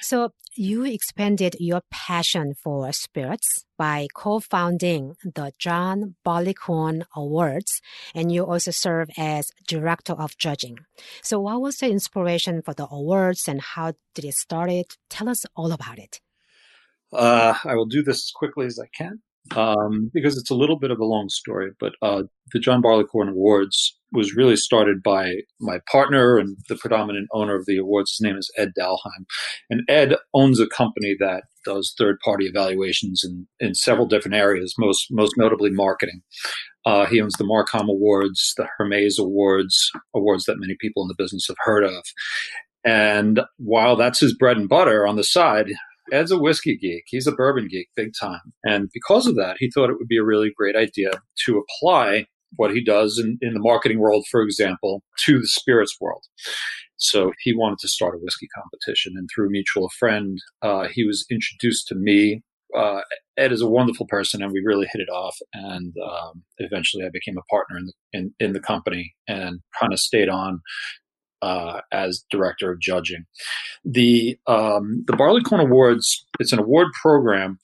So 0.00 0.32
you 0.54 0.84
expanded 0.84 1.56
your 1.58 1.82
passion 1.90 2.54
for 2.54 2.92
spirits 2.92 3.64
by 3.76 4.08
co-founding 4.14 5.14
the 5.24 5.52
John 5.58 6.16
Barleycorn 6.24 7.04
Awards, 7.14 7.80
and 8.14 8.32
you 8.32 8.44
also 8.44 8.70
serve 8.70 9.08
as 9.16 9.50
director 9.66 10.14
of 10.14 10.36
judging. 10.36 10.78
So 11.22 11.40
what 11.40 11.60
was 11.60 11.76
the 11.76 11.90
inspiration 11.90 12.62
for 12.62 12.74
the 12.74 12.88
awards 12.90 13.48
and 13.48 13.60
how 13.60 13.94
did 14.14 14.24
it 14.24 14.34
start? 14.34 14.70
It? 14.70 14.96
Tell 15.08 15.28
us 15.28 15.44
all 15.56 15.72
about 15.72 15.98
it. 15.98 16.20
Uh, 17.12 17.54
I 17.64 17.74
will 17.74 17.86
do 17.86 18.02
this 18.02 18.24
as 18.24 18.32
quickly 18.34 18.66
as 18.66 18.78
I 18.78 18.88
can 18.94 19.20
um, 19.56 20.10
because 20.12 20.36
it's 20.36 20.50
a 20.50 20.54
little 20.54 20.78
bit 20.78 20.90
of 20.90 21.00
a 21.00 21.04
long 21.04 21.28
story. 21.28 21.70
But 21.78 21.94
uh, 22.02 22.24
the 22.52 22.58
John 22.58 22.82
Barleycorn 22.82 23.28
Awards 23.28 23.97
was 24.12 24.34
really 24.34 24.56
started 24.56 25.02
by 25.02 25.34
my 25.60 25.78
partner 25.90 26.38
and 26.38 26.56
the 26.68 26.76
predominant 26.76 27.28
owner 27.32 27.54
of 27.54 27.66
the 27.66 27.76
awards. 27.76 28.12
His 28.12 28.24
name 28.24 28.36
is 28.36 28.50
Ed 28.56 28.72
Dalheim. 28.78 29.26
And 29.68 29.82
Ed 29.88 30.16
owns 30.34 30.60
a 30.60 30.66
company 30.66 31.14
that 31.18 31.44
does 31.64 31.94
third 31.98 32.18
party 32.24 32.46
evaluations 32.46 33.22
in, 33.24 33.46
in 33.60 33.74
several 33.74 34.06
different 34.06 34.36
areas, 34.36 34.74
most, 34.78 35.08
most 35.10 35.34
notably 35.36 35.70
marketing. 35.70 36.22
Uh, 36.86 37.04
he 37.04 37.20
owns 37.20 37.34
the 37.34 37.44
Marcom 37.44 37.88
Awards, 37.88 38.54
the 38.56 38.66
Hermes 38.78 39.18
Awards, 39.18 39.90
awards 40.14 40.44
that 40.44 40.56
many 40.58 40.76
people 40.80 41.02
in 41.02 41.08
the 41.08 41.22
business 41.22 41.46
have 41.48 41.56
heard 41.60 41.84
of. 41.84 42.02
And 42.84 43.40
while 43.58 43.96
that's 43.96 44.20
his 44.20 44.34
bread 44.34 44.56
and 44.56 44.68
butter 44.68 45.06
on 45.06 45.16
the 45.16 45.24
side, 45.24 45.66
Ed's 46.10 46.30
a 46.30 46.38
whiskey 46.38 46.78
geek. 46.78 47.04
He's 47.06 47.26
a 47.26 47.32
bourbon 47.32 47.68
geek, 47.70 47.88
big 47.94 48.12
time. 48.18 48.54
And 48.64 48.88
because 48.94 49.26
of 49.26 49.36
that, 49.36 49.56
he 49.58 49.70
thought 49.70 49.90
it 49.90 49.98
would 49.98 50.08
be 50.08 50.16
a 50.16 50.24
really 50.24 50.50
great 50.56 50.76
idea 50.76 51.10
to 51.44 51.62
apply 51.62 52.26
what 52.56 52.72
he 52.72 52.82
does 52.82 53.18
in, 53.18 53.38
in 53.40 53.54
the 53.54 53.60
marketing 53.60 53.98
world, 53.98 54.26
for 54.30 54.42
example, 54.42 55.02
to 55.24 55.38
the 55.40 55.46
spirits 55.46 55.96
world. 56.00 56.24
So 56.96 57.32
he 57.40 57.54
wanted 57.54 57.78
to 57.80 57.88
start 57.88 58.14
a 58.14 58.18
whiskey 58.18 58.48
competition. 58.54 59.14
And 59.16 59.28
through 59.32 59.46
a 59.46 59.50
mutual 59.50 59.88
friend, 59.98 60.38
uh, 60.62 60.88
he 60.88 61.04
was 61.04 61.24
introduced 61.30 61.86
to 61.88 61.94
me. 61.94 62.42
Uh, 62.76 63.00
Ed 63.36 63.52
is 63.52 63.62
a 63.62 63.68
wonderful 63.68 64.06
person, 64.06 64.42
and 64.42 64.52
we 64.52 64.62
really 64.64 64.86
hit 64.92 65.00
it 65.00 65.10
off. 65.10 65.36
And 65.54 65.94
um, 66.04 66.42
eventually, 66.58 67.04
I 67.04 67.10
became 67.10 67.38
a 67.38 67.54
partner 67.54 67.78
in 67.78 67.86
the 67.86 67.92
in, 68.12 68.34
in 68.40 68.52
the 68.52 68.60
company 68.60 69.14
and 69.26 69.60
kind 69.80 69.92
of 69.92 70.00
stayed 70.00 70.28
on 70.28 70.60
uh, 71.40 71.80
as 71.92 72.24
director 72.30 72.70
of 72.72 72.80
judging. 72.80 73.24
The 73.84 74.38
um, 74.46 75.04
the 75.06 75.16
Barleycorn 75.16 75.60
Awards 75.60 76.26
it's 76.40 76.52
an 76.52 76.58
award 76.58 76.88
program 77.00 77.58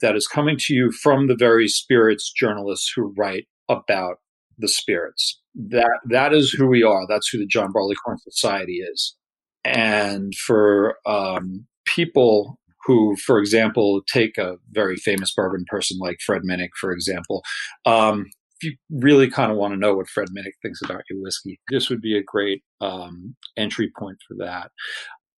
that 0.00 0.16
is 0.16 0.26
coming 0.26 0.56
to 0.58 0.74
you 0.74 0.90
from 0.90 1.28
the 1.28 1.36
very 1.36 1.68
spirits 1.68 2.30
journalists 2.30 2.92
who 2.94 3.14
write 3.16 3.46
about 3.68 4.16
the 4.58 4.68
spirits. 4.68 5.40
That 5.54 6.00
that 6.08 6.32
is 6.32 6.50
who 6.50 6.66
we 6.66 6.82
are. 6.82 7.06
That's 7.08 7.28
who 7.28 7.38
the 7.38 7.46
John 7.46 7.72
Barleycorn 7.72 8.18
Society 8.18 8.78
is. 8.78 9.16
And 9.64 10.34
for 10.34 10.96
um, 11.06 11.66
people 11.84 12.58
who, 12.84 13.16
for 13.16 13.38
example, 13.38 14.02
take 14.12 14.38
a 14.38 14.56
very 14.70 14.96
famous 14.96 15.32
bourbon 15.34 15.64
person 15.68 15.98
like 16.00 16.16
Fred 16.24 16.42
Minnick, 16.42 16.70
for 16.80 16.90
example, 16.90 17.42
um, 17.86 18.26
you 18.62 18.76
really 18.90 19.28
kind 19.30 19.50
of 19.50 19.58
want 19.58 19.72
to 19.72 19.78
know 19.78 19.94
what 19.94 20.08
Fred 20.08 20.28
Minnick 20.28 20.52
thinks 20.62 20.80
about 20.82 21.02
your 21.10 21.20
whiskey, 21.20 21.60
this 21.70 21.90
would 21.90 22.00
be 22.00 22.16
a 22.16 22.22
great 22.22 22.62
um, 22.80 23.34
entry 23.56 23.90
point 23.98 24.18
for 24.26 24.36
that. 24.38 24.70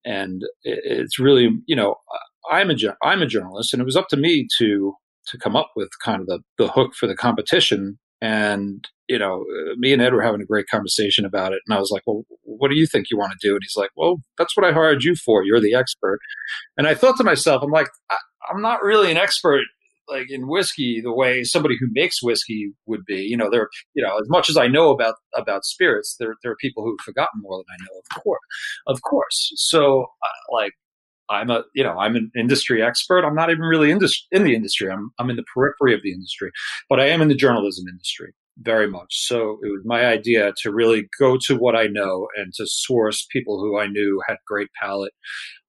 And 0.05 0.43
it's 0.63 1.19
really, 1.19 1.49
you 1.65 1.75
know, 1.75 1.95
I'm 2.51 2.69
a 2.69 2.75
I'm 3.01 3.23
a 3.23 3.27
journalist, 3.27 3.73
and 3.73 3.81
it 3.81 3.85
was 3.85 3.95
up 3.95 4.07
to 4.09 4.17
me 4.17 4.47
to 4.59 4.93
to 5.27 5.37
come 5.39 5.55
up 5.55 5.71
with 5.75 5.89
kind 6.03 6.21
of 6.21 6.27
the 6.27 6.41
the 6.59 6.67
hook 6.67 6.93
for 6.93 7.07
the 7.07 7.15
competition. 7.15 7.97
And 8.21 8.87
you 9.07 9.19
know, 9.19 9.45
me 9.77 9.93
and 9.93 10.01
Ed 10.01 10.13
were 10.13 10.21
having 10.23 10.41
a 10.41 10.45
great 10.45 10.67
conversation 10.67 11.25
about 11.25 11.53
it, 11.53 11.59
and 11.67 11.75
I 11.75 11.79
was 11.79 11.91
like, 11.91 12.03
"Well, 12.07 12.23
what 12.43 12.69
do 12.69 12.75
you 12.75 12.87
think 12.87 13.07
you 13.11 13.17
want 13.17 13.33
to 13.33 13.47
do?" 13.47 13.53
And 13.53 13.61
he's 13.63 13.75
like, 13.77 13.91
"Well, 13.95 14.17
that's 14.37 14.57
what 14.57 14.65
I 14.65 14.73
hired 14.73 15.03
you 15.03 15.15
for. 15.15 15.43
You're 15.43 15.61
the 15.61 15.75
expert." 15.75 16.19
And 16.77 16.87
I 16.87 16.95
thought 16.95 17.17
to 17.17 17.23
myself, 17.23 17.61
I'm 17.63 17.71
like, 17.71 17.89
I, 18.09 18.17
I'm 18.51 18.61
not 18.61 18.81
really 18.83 19.11
an 19.11 19.17
expert 19.17 19.63
like 20.07 20.29
in 20.29 20.47
whiskey 20.47 21.01
the 21.01 21.13
way 21.13 21.43
somebody 21.43 21.75
who 21.79 21.87
makes 21.91 22.21
whiskey 22.21 22.71
would 22.85 23.05
be. 23.05 23.21
You 23.23 23.37
know, 23.37 23.49
there, 23.49 23.69
you 23.93 24.03
know, 24.03 24.17
as 24.17 24.29
much 24.29 24.49
as 24.49 24.57
I 24.57 24.67
know 24.67 24.91
about 24.91 25.15
about 25.35 25.65
spirits, 25.65 26.15
there 26.19 26.35
there 26.43 26.51
are 26.51 26.57
people 26.57 26.83
who've 26.83 26.99
forgotten 27.03 27.41
more 27.41 27.57
than 27.57 27.65
I 27.71 27.83
know. 27.83 27.99
Of 27.99 28.23
course, 28.23 28.39
of 28.87 29.01
course. 29.01 29.51
So, 29.55 30.03
uh, 30.03 30.53
like, 30.53 30.73
I'm 31.29 31.49
a, 31.49 31.63
you 31.73 31.83
know, 31.83 31.97
I'm 31.97 32.15
an 32.15 32.31
industry 32.37 32.83
expert. 32.83 33.25
I'm 33.25 33.35
not 33.35 33.49
even 33.49 33.63
really 33.63 33.91
in, 33.91 33.99
this, 33.99 34.25
in 34.31 34.43
the 34.43 34.55
industry. 34.55 34.91
I'm 34.91 35.11
I'm 35.19 35.29
in 35.29 35.35
the 35.35 35.45
periphery 35.53 35.93
of 35.93 36.01
the 36.03 36.11
industry, 36.11 36.51
but 36.89 36.99
I 36.99 37.07
am 37.07 37.21
in 37.21 37.27
the 37.27 37.35
journalism 37.35 37.85
industry 37.87 38.33
very 38.57 38.87
much. 38.87 39.07
So 39.09 39.59
it 39.61 39.69
was 39.69 39.81
my 39.85 40.05
idea 40.05 40.53
to 40.61 40.71
really 40.71 41.07
go 41.19 41.37
to 41.45 41.55
what 41.55 41.75
I 41.75 41.87
know 41.87 42.27
and 42.37 42.53
to 42.55 42.65
source 42.65 43.27
people 43.31 43.59
who 43.59 43.77
I 43.77 43.87
knew 43.87 44.21
had 44.27 44.37
great 44.47 44.69
palate 44.81 45.13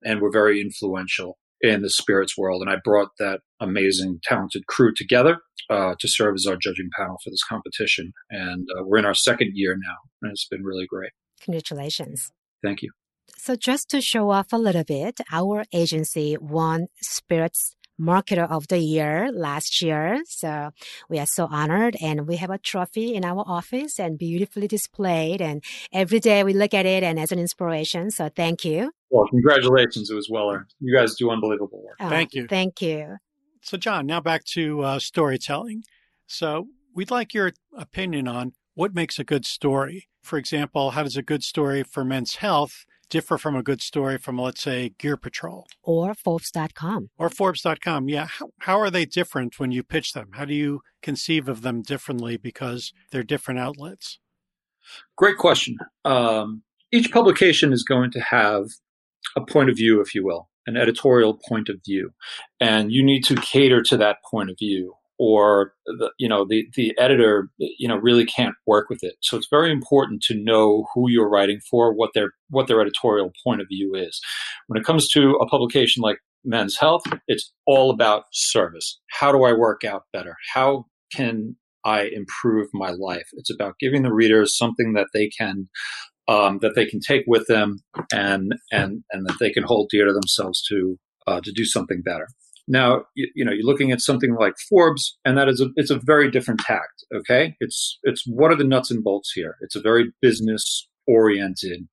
and 0.04 0.20
were 0.20 0.30
very 0.30 0.60
influential 0.60 1.36
in 1.60 1.82
the 1.82 1.90
spirits 1.90 2.36
world. 2.36 2.62
And 2.62 2.70
I 2.70 2.76
brought 2.84 3.08
that 3.18 3.40
amazing, 3.60 4.20
talented 4.22 4.66
crew 4.66 4.92
together 4.94 5.38
uh, 5.70 5.94
to 5.98 6.08
serve 6.08 6.34
as 6.34 6.46
our 6.46 6.56
judging 6.56 6.90
panel 6.96 7.16
for 7.24 7.30
this 7.30 7.42
competition. 7.48 8.12
And 8.30 8.68
uh, 8.78 8.84
we're 8.84 8.98
in 8.98 9.06
our 9.06 9.14
second 9.14 9.52
year 9.54 9.76
now, 9.76 9.96
and 10.22 10.30
it's 10.30 10.46
been 10.46 10.62
really 10.62 10.86
great. 10.86 11.10
Congratulations. 11.42 12.30
Thank 12.62 12.82
you. 12.82 12.90
So, 13.38 13.54
just 13.54 13.90
to 13.90 14.00
show 14.00 14.30
off 14.30 14.52
a 14.52 14.58
little 14.58 14.84
bit, 14.84 15.20
our 15.30 15.64
agency 15.72 16.36
won 16.40 16.88
Spirits 17.00 17.76
Marketer 18.00 18.48
of 18.50 18.68
the 18.68 18.78
Year 18.78 19.30
last 19.32 19.80
year. 19.82 20.22
So 20.26 20.70
we 21.08 21.18
are 21.18 21.26
so 21.26 21.48
honored 21.50 21.96
and 22.00 22.26
we 22.26 22.36
have 22.36 22.50
a 22.50 22.58
trophy 22.58 23.14
in 23.14 23.24
our 23.24 23.44
office 23.46 23.98
and 23.98 24.18
beautifully 24.18 24.68
displayed. 24.68 25.40
And 25.40 25.62
every 25.92 26.20
day 26.20 26.44
we 26.44 26.52
look 26.52 26.74
at 26.74 26.86
it 26.86 27.02
and 27.02 27.18
as 27.18 27.32
an 27.32 27.38
inspiration. 27.38 28.10
So 28.10 28.28
thank 28.28 28.64
you. 28.64 28.92
Well, 29.10 29.26
congratulations. 29.28 30.10
It 30.10 30.14
was 30.14 30.28
well 30.30 30.50
earned. 30.50 30.74
You 30.80 30.94
guys 30.94 31.14
do 31.14 31.30
unbelievable 31.30 31.82
work. 31.82 31.96
Oh, 32.00 32.08
thank 32.08 32.34
you. 32.34 32.46
Thank 32.46 32.82
you. 32.82 33.16
So, 33.62 33.76
John, 33.76 34.06
now 34.06 34.20
back 34.20 34.44
to 34.52 34.82
uh, 34.82 34.98
storytelling. 34.98 35.82
So, 36.28 36.68
we'd 36.94 37.10
like 37.10 37.34
your 37.34 37.52
opinion 37.76 38.28
on 38.28 38.52
what 38.74 38.94
makes 38.94 39.18
a 39.18 39.24
good 39.24 39.44
story. 39.44 40.08
For 40.22 40.38
example, 40.38 40.90
how 40.90 41.02
does 41.02 41.16
a 41.16 41.22
good 41.22 41.42
story 41.42 41.82
for 41.82 42.04
men's 42.04 42.36
health 42.36 42.84
differ 43.08 43.38
from 43.38 43.56
a 43.56 43.62
good 43.62 43.80
story 43.80 44.18
from, 44.18 44.38
let's 44.38 44.62
say, 44.62 44.92
Gear 44.98 45.16
Patrol? 45.16 45.66
Or 45.82 46.14
Forbes.com. 46.14 47.10
Or 47.18 47.30
Forbes.com. 47.30 48.08
Yeah. 48.08 48.26
How, 48.26 48.48
how 48.60 48.80
are 48.80 48.90
they 48.90 49.04
different 49.04 49.58
when 49.58 49.72
you 49.72 49.82
pitch 49.82 50.12
them? 50.12 50.30
How 50.32 50.44
do 50.44 50.54
you 50.54 50.80
conceive 51.02 51.48
of 51.48 51.62
them 51.62 51.82
differently 51.82 52.36
because 52.36 52.92
they're 53.10 53.22
different 53.22 53.60
outlets? 53.60 54.18
Great 55.16 55.36
question. 55.36 55.76
Um, 56.04 56.62
each 56.92 57.10
publication 57.12 57.72
is 57.72 57.82
going 57.82 58.10
to 58.12 58.20
have 58.20 58.66
a 59.36 59.40
point 59.40 59.70
of 59.70 59.76
view, 59.76 60.00
if 60.00 60.14
you 60.14 60.24
will, 60.24 60.48
an 60.66 60.76
editorial 60.76 61.34
point 61.48 61.68
of 61.68 61.80
view, 61.84 62.12
and 62.60 62.92
you 62.92 63.02
need 63.02 63.22
to 63.24 63.34
cater 63.36 63.82
to 63.82 63.96
that 63.96 64.18
point 64.30 64.50
of 64.50 64.56
view 64.58 64.94
or 65.18 65.72
the, 65.86 66.10
you 66.18 66.28
know 66.28 66.46
the 66.48 66.66
the 66.74 66.94
editor 66.98 67.48
you 67.58 67.88
know 67.88 67.96
really 67.96 68.24
can't 68.24 68.54
work 68.66 68.88
with 68.88 69.02
it. 69.02 69.14
So 69.20 69.36
it's 69.36 69.48
very 69.50 69.70
important 69.70 70.22
to 70.24 70.34
know 70.34 70.86
who 70.94 71.10
you're 71.10 71.28
writing 71.28 71.60
for 71.70 71.94
what 71.94 72.10
their 72.14 72.30
what 72.50 72.66
their 72.68 72.80
editorial 72.80 73.32
point 73.44 73.60
of 73.60 73.68
view 73.68 73.94
is. 73.94 74.20
When 74.66 74.80
it 74.80 74.84
comes 74.84 75.08
to 75.10 75.32
a 75.40 75.46
publication 75.46 76.02
like 76.02 76.18
men's 76.44 76.76
health 76.78 77.02
it's 77.26 77.52
all 77.66 77.90
about 77.90 78.24
service. 78.32 79.00
How 79.10 79.32
do 79.32 79.44
i 79.44 79.52
work 79.52 79.84
out 79.84 80.04
better? 80.12 80.36
How 80.54 80.84
can 81.12 81.56
i 81.84 82.02
improve 82.02 82.68
my 82.72 82.90
life? 82.90 83.26
It's 83.34 83.50
about 83.50 83.78
giving 83.80 84.02
the 84.02 84.12
readers 84.12 84.56
something 84.56 84.92
that 84.94 85.08
they 85.12 85.28
can 85.28 85.68
um, 86.28 86.58
that 86.60 86.74
they 86.74 86.86
can 86.86 87.00
take 87.00 87.24
with 87.26 87.46
them 87.46 87.78
and 88.12 88.52
and 88.72 89.04
and 89.12 89.26
that 89.26 89.36
they 89.40 89.50
can 89.50 89.62
hold 89.62 89.88
dear 89.90 90.06
to 90.06 90.12
themselves 90.12 90.62
to 90.68 90.98
uh, 91.26 91.40
to 91.42 91.52
do 91.52 91.64
something 91.64 92.02
better 92.02 92.28
now, 92.68 93.04
you, 93.14 93.28
you, 93.34 93.44
know, 93.44 93.52
you're 93.52 93.64
looking 93.64 93.92
at 93.92 94.00
something 94.00 94.34
like 94.34 94.54
Forbes, 94.68 95.16
and 95.24 95.38
that 95.38 95.48
is 95.48 95.60
a, 95.60 95.68
it's 95.76 95.90
a 95.90 96.00
very 96.02 96.30
different 96.30 96.60
tact. 96.60 97.04
Okay, 97.14 97.56
it's 97.60 97.98
it's 98.02 98.24
what 98.26 98.50
are 98.50 98.56
the 98.56 98.64
nuts 98.64 98.90
and 98.90 99.04
bolts 99.04 99.32
here? 99.34 99.56
It's 99.60 99.76
a 99.76 99.80
very 99.80 100.12
business 100.20 100.88
oriented 101.06 101.86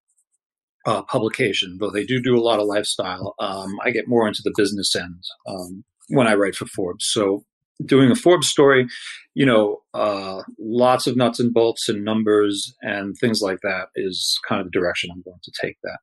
uh, 0.85 1.03
publication, 1.03 1.77
though 1.79 1.91
they 1.91 2.05
do 2.05 2.21
do 2.21 2.37
a 2.37 2.41
lot 2.41 2.59
of 2.59 2.67
lifestyle. 2.67 3.35
Um, 3.39 3.77
I 3.83 3.91
get 3.91 4.07
more 4.07 4.27
into 4.27 4.41
the 4.43 4.53
business 4.55 4.95
end 4.95 5.23
um, 5.47 5.83
when 6.09 6.27
I 6.27 6.33
write 6.33 6.55
for 6.55 6.65
Forbes. 6.65 7.05
So 7.05 7.43
doing 7.85 8.11
a 8.11 8.15
Forbes 8.15 8.47
story, 8.47 8.87
you 9.33 9.45
know, 9.45 9.81
uh, 9.93 10.41
lots 10.59 11.07
of 11.07 11.15
nuts 11.15 11.39
and 11.39 11.53
bolts 11.53 11.89
and 11.89 12.03
numbers 12.03 12.73
and 12.81 13.15
things 13.19 13.41
like 13.41 13.59
that 13.63 13.87
is 13.95 14.39
kind 14.47 14.61
of 14.61 14.67
the 14.67 14.79
direction 14.79 15.09
I'm 15.11 15.21
going 15.23 15.39
to 15.43 15.51
take 15.61 15.77
that. 15.83 15.99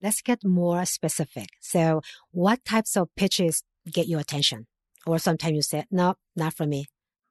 Let's 0.00 0.22
get 0.22 0.44
more 0.44 0.84
specific. 0.84 1.48
So, 1.60 2.02
what 2.30 2.64
types 2.64 2.96
of 2.96 3.08
pitches 3.16 3.64
get 3.92 4.08
your 4.08 4.20
attention? 4.20 4.66
Or 5.06 5.18
sometimes 5.18 5.54
you 5.54 5.62
say, 5.62 5.84
no, 5.90 6.14
not 6.36 6.54
for 6.54 6.66
me. 6.66 6.86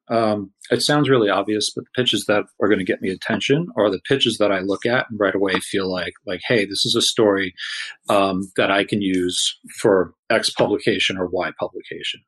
Um, 0.10 0.52
it 0.72 0.82
sounds 0.82 1.10
really 1.10 1.30
obvious, 1.30 1.72
but 1.76 1.84
the 1.84 2.02
pitches 2.02 2.26
that 2.28 2.46
are 2.62 2.68
going 2.68 2.80
to 2.80 2.86
get 2.86 3.02
me 3.02 3.10
attention 3.10 3.68
are 3.78 3.90
the 3.90 4.00
pitches 4.08 4.38
that 4.38 4.52
I 4.52 4.60
look 4.60 4.86
at 4.86 5.10
and 5.10 5.20
right 5.20 5.36
away 5.36 5.60
feel 5.60 5.92
like, 5.92 6.14
like, 6.26 6.40
hey, 6.48 6.66
this 6.66 6.86
is 6.86 6.96
a 6.96 7.02
story 7.02 7.54
um, 8.10 8.50
that 8.56 8.72
I 8.72 8.86
can 8.86 9.02
use 9.02 9.60
for 9.80 10.14
X 10.30 10.50
publication 10.50 11.18
or 11.18 11.28
Y 11.28 11.52
publication. 11.60 12.22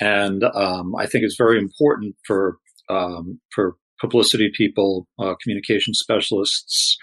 And 0.00 0.44
um, 0.44 0.94
I 0.96 1.06
think 1.06 1.24
it's 1.24 1.36
very 1.36 1.58
important 1.58 2.16
for 2.24 2.58
um, 2.88 3.40
for 3.50 3.76
publicity 4.00 4.50
people, 4.56 5.06
uh, 5.18 5.34
communication 5.40 5.94
specialists, 5.94 6.96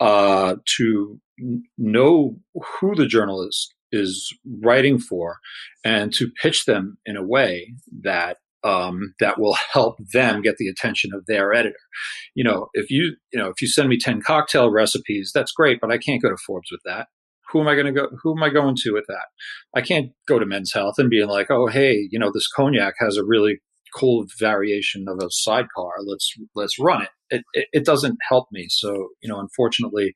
uh, 0.00 0.56
to 0.76 1.18
know 1.78 2.36
who 2.54 2.94
the 2.94 3.06
journalist 3.06 3.74
is 3.92 4.36
writing 4.62 4.98
for 4.98 5.38
and 5.84 6.12
to 6.14 6.30
pitch 6.40 6.64
them 6.64 6.98
in 7.06 7.16
a 7.16 7.26
way 7.26 7.74
that 8.02 8.38
um, 8.64 9.14
that 9.20 9.40
will 9.40 9.56
help 9.72 9.96
them 10.12 10.42
get 10.42 10.56
the 10.56 10.68
attention 10.68 11.10
of 11.14 11.26
their 11.26 11.52
editor. 11.52 11.76
You 12.34 12.44
know, 12.44 12.68
if 12.74 12.90
you 12.90 13.16
you 13.32 13.38
know 13.38 13.48
if 13.48 13.60
you 13.60 13.68
send 13.68 13.88
me 13.88 13.98
ten 13.98 14.20
cocktail 14.20 14.70
recipes, 14.70 15.32
that's 15.34 15.52
great, 15.52 15.80
but 15.80 15.90
I 15.90 15.98
can't 15.98 16.22
go 16.22 16.30
to 16.30 16.36
Forbes 16.46 16.70
with 16.70 16.82
that. 16.84 17.08
Who 17.50 17.60
am 17.60 17.68
I 17.68 17.74
going 17.74 17.86
to 17.86 17.92
go? 17.92 18.08
Who 18.22 18.36
am 18.36 18.42
I 18.42 18.48
going 18.48 18.76
to 18.76 18.92
with 18.92 19.04
that? 19.08 19.26
I 19.76 19.82
can't 19.82 20.12
go 20.26 20.38
to 20.38 20.46
Men's 20.46 20.72
Health 20.72 20.94
and 20.98 21.10
being 21.10 21.28
like, 21.28 21.50
oh 21.50 21.66
hey, 21.66 22.08
you 22.10 22.18
know 22.18 22.30
this 22.32 22.48
cognac 22.48 22.94
has 22.98 23.16
a 23.16 23.24
really 23.24 23.60
cool 23.94 24.24
variation 24.38 25.06
of 25.08 25.18
a 25.18 25.30
sidecar. 25.30 25.92
Let's 26.04 26.32
let's 26.54 26.78
run 26.78 27.02
it. 27.02 27.08
It, 27.30 27.44
it, 27.52 27.66
it 27.72 27.84
doesn't 27.84 28.18
help 28.28 28.48
me. 28.52 28.66
So 28.70 29.08
you 29.22 29.28
know, 29.28 29.38
unfortunately, 29.38 30.14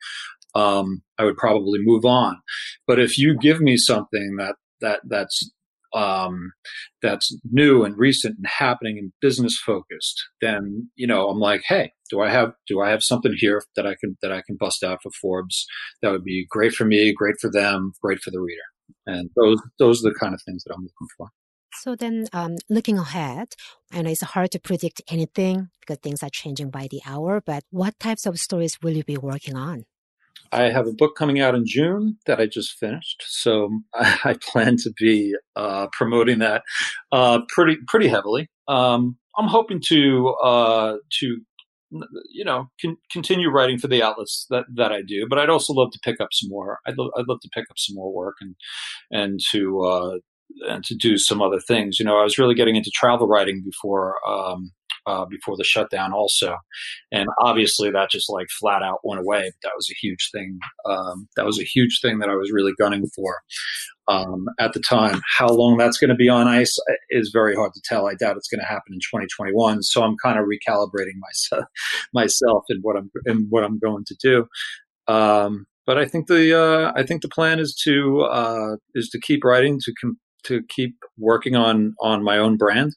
um, 0.56 1.02
I 1.18 1.24
would 1.24 1.36
probably 1.36 1.80
move 1.82 2.04
on. 2.04 2.38
But 2.86 2.98
if 2.98 3.18
you 3.18 3.36
give 3.38 3.60
me 3.60 3.76
something 3.76 4.36
that 4.38 4.56
that 4.80 5.00
that's 5.08 5.50
um, 5.94 6.52
that's 7.02 7.34
new 7.50 7.84
and 7.84 7.96
recent 7.96 8.36
and 8.36 8.46
happening 8.46 8.98
and 8.98 9.12
business 9.20 9.58
focused, 9.58 10.22
then 10.40 10.90
you 10.96 11.06
know 11.06 11.28
I'm 11.28 11.38
like, 11.38 11.62
hey, 11.66 11.92
do 12.10 12.20
I 12.22 12.30
have 12.30 12.52
do 12.66 12.80
I 12.80 12.90
have 12.90 13.02
something 13.02 13.34
here 13.36 13.62
that 13.76 13.86
I 13.86 13.94
can 14.00 14.16
that 14.22 14.32
I 14.32 14.42
can 14.46 14.56
bust 14.58 14.82
out 14.82 15.00
for 15.02 15.10
Forbes? 15.20 15.66
That 16.02 16.10
would 16.10 16.24
be 16.24 16.46
great 16.48 16.72
for 16.72 16.84
me, 16.84 17.12
great 17.12 17.36
for 17.40 17.50
them, 17.50 17.92
great 18.02 18.20
for 18.20 18.30
the 18.30 18.40
reader. 18.40 18.68
And 19.06 19.30
those 19.36 19.60
those 19.78 20.04
are 20.04 20.10
the 20.10 20.18
kind 20.18 20.34
of 20.34 20.40
things 20.42 20.64
that 20.64 20.72
I'm 20.74 20.82
looking 20.82 21.08
for. 21.16 21.28
So 21.82 21.94
then, 21.94 22.26
um, 22.32 22.56
looking 22.70 22.96
ahead, 22.96 23.48
I 23.92 24.00
know 24.00 24.10
it's 24.10 24.22
hard 24.22 24.50
to 24.52 24.58
predict 24.58 25.02
anything 25.10 25.68
because 25.80 25.98
things 25.98 26.22
are 26.22 26.30
changing 26.32 26.70
by 26.70 26.88
the 26.90 27.02
hour. 27.04 27.42
But 27.44 27.64
what 27.70 28.00
types 28.00 28.24
of 28.24 28.38
stories 28.38 28.78
will 28.82 28.96
you 28.96 29.04
be 29.04 29.18
working 29.18 29.56
on? 29.56 29.84
I 30.52 30.70
have 30.70 30.86
a 30.86 30.92
book 30.92 31.16
coming 31.16 31.40
out 31.40 31.54
in 31.54 31.64
June 31.66 32.16
that 32.26 32.40
I 32.40 32.46
just 32.46 32.72
finished, 32.78 33.22
so 33.26 33.70
I, 33.94 34.36
plan 34.42 34.76
to 34.78 34.92
be 34.98 35.34
uh, 35.54 35.88
promoting 35.92 36.38
that 36.40 36.62
uh, 37.12 37.40
pretty 37.48 37.76
pretty 37.86 38.08
heavily. 38.08 38.48
Um, 38.68 39.16
I'm 39.38 39.48
hoping 39.48 39.80
to 39.88 40.28
uh, 40.42 40.96
to 41.20 41.40
you 42.30 42.44
know 42.44 42.68
con- 42.80 42.96
continue 43.10 43.50
writing 43.50 43.78
for 43.78 43.88
the 43.88 44.02
outlets 44.02 44.46
that, 44.50 44.64
that 44.74 44.92
I 44.92 45.02
do, 45.02 45.26
but 45.28 45.38
I'd 45.38 45.50
also 45.50 45.72
love 45.72 45.90
to 45.92 46.00
pick 46.02 46.20
up 46.20 46.28
some 46.32 46.48
more. 46.50 46.78
I'd, 46.86 46.98
lo- 46.98 47.12
I'd 47.16 47.28
love 47.28 47.40
to 47.42 47.50
pick 47.52 47.64
up 47.70 47.78
some 47.78 47.96
more 47.96 48.12
work 48.12 48.36
and 48.40 48.54
and 49.10 49.40
to 49.52 49.82
uh, 49.82 50.18
and 50.68 50.84
to 50.84 50.94
do 50.94 51.18
some 51.18 51.42
other 51.42 51.60
things. 51.60 51.98
You 51.98 52.04
know, 52.04 52.18
I 52.18 52.24
was 52.24 52.38
really 52.38 52.54
getting 52.54 52.76
into 52.76 52.90
travel 52.94 53.26
writing 53.26 53.62
before 53.64 54.16
um, 54.28 54.72
uh, 55.06 55.24
before 55.24 55.56
the 55.56 55.64
shutdown, 55.64 56.12
also, 56.12 56.56
and 57.12 57.28
obviously 57.40 57.90
that 57.90 58.10
just 58.10 58.30
like 58.30 58.48
flat 58.58 58.82
out 58.82 59.00
went 59.04 59.20
away. 59.20 59.44
But 59.44 59.68
that 59.68 59.76
was 59.76 59.90
a 59.90 59.94
huge 59.94 60.30
thing. 60.32 60.58
Um, 60.84 61.28
that 61.36 61.46
was 61.46 61.58
a 61.58 61.64
huge 61.64 62.00
thing 62.00 62.18
that 62.18 62.28
I 62.28 62.34
was 62.34 62.52
really 62.52 62.72
gunning 62.78 63.06
for 63.14 63.36
um, 64.08 64.46
at 64.58 64.72
the 64.72 64.80
time. 64.80 65.20
How 65.38 65.48
long 65.48 65.76
that's 65.76 65.98
going 65.98 66.10
to 66.10 66.16
be 66.16 66.28
on 66.28 66.48
ice 66.48 66.78
is 67.10 67.30
very 67.32 67.54
hard 67.54 67.72
to 67.74 67.80
tell. 67.84 68.06
I 68.06 68.14
doubt 68.14 68.36
it's 68.36 68.48
going 68.48 68.60
to 68.60 68.66
happen 68.66 68.92
in 68.92 69.00
2021. 69.00 69.82
So 69.82 70.02
I'm 70.02 70.16
kind 70.22 70.38
of 70.38 70.46
recalibrating 70.46 71.18
myself 71.20 71.64
myself 72.12 72.64
in 72.68 72.78
what 72.82 72.96
I'm 72.96 73.10
in 73.26 73.46
what 73.50 73.64
I'm 73.64 73.78
going 73.78 74.04
to 74.06 74.16
do. 74.20 74.46
Um, 75.08 75.66
but 75.86 75.98
I 75.98 76.04
think 76.04 76.26
the 76.26 76.58
uh, 76.58 76.92
I 76.96 77.04
think 77.04 77.22
the 77.22 77.28
plan 77.28 77.58
is 77.58 77.74
to 77.84 78.22
uh, 78.22 78.76
is 78.94 79.08
to 79.10 79.20
keep 79.20 79.44
writing 79.44 79.78
to 79.82 79.92
com- 80.00 80.18
to 80.44 80.62
keep 80.68 80.96
working 81.18 81.56
on 81.56 81.94
on 82.00 82.24
my 82.24 82.38
own 82.38 82.56
brand 82.56 82.92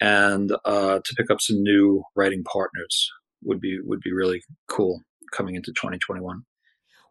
and 0.00 0.52
uh, 0.64 1.00
to 1.04 1.14
pick 1.16 1.30
up 1.30 1.40
some 1.40 1.62
new 1.62 2.02
writing 2.14 2.42
partners 2.44 3.10
would 3.42 3.60
be 3.60 3.78
would 3.82 4.00
be 4.00 4.12
really 4.12 4.42
cool 4.68 5.00
coming 5.32 5.54
into 5.54 5.72
2021. 5.72 6.42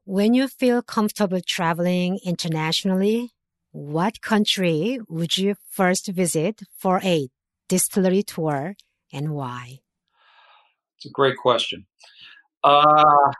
When 0.05 0.33
you 0.33 0.47
feel 0.47 0.81
comfortable 0.81 1.39
traveling 1.45 2.19
internationally, 2.25 3.31
what 3.71 4.21
country 4.21 4.99
would 5.07 5.37
you 5.37 5.55
first 5.69 6.07
visit 6.07 6.61
for 6.77 6.99
a 7.03 7.29
distillery 7.69 8.23
tour 8.23 8.75
and 9.11 9.31
why? 9.31 9.79
It's 10.97 11.05
a 11.05 11.09
great 11.09 11.37
question. 11.37 11.85
Uh, 12.63 13.31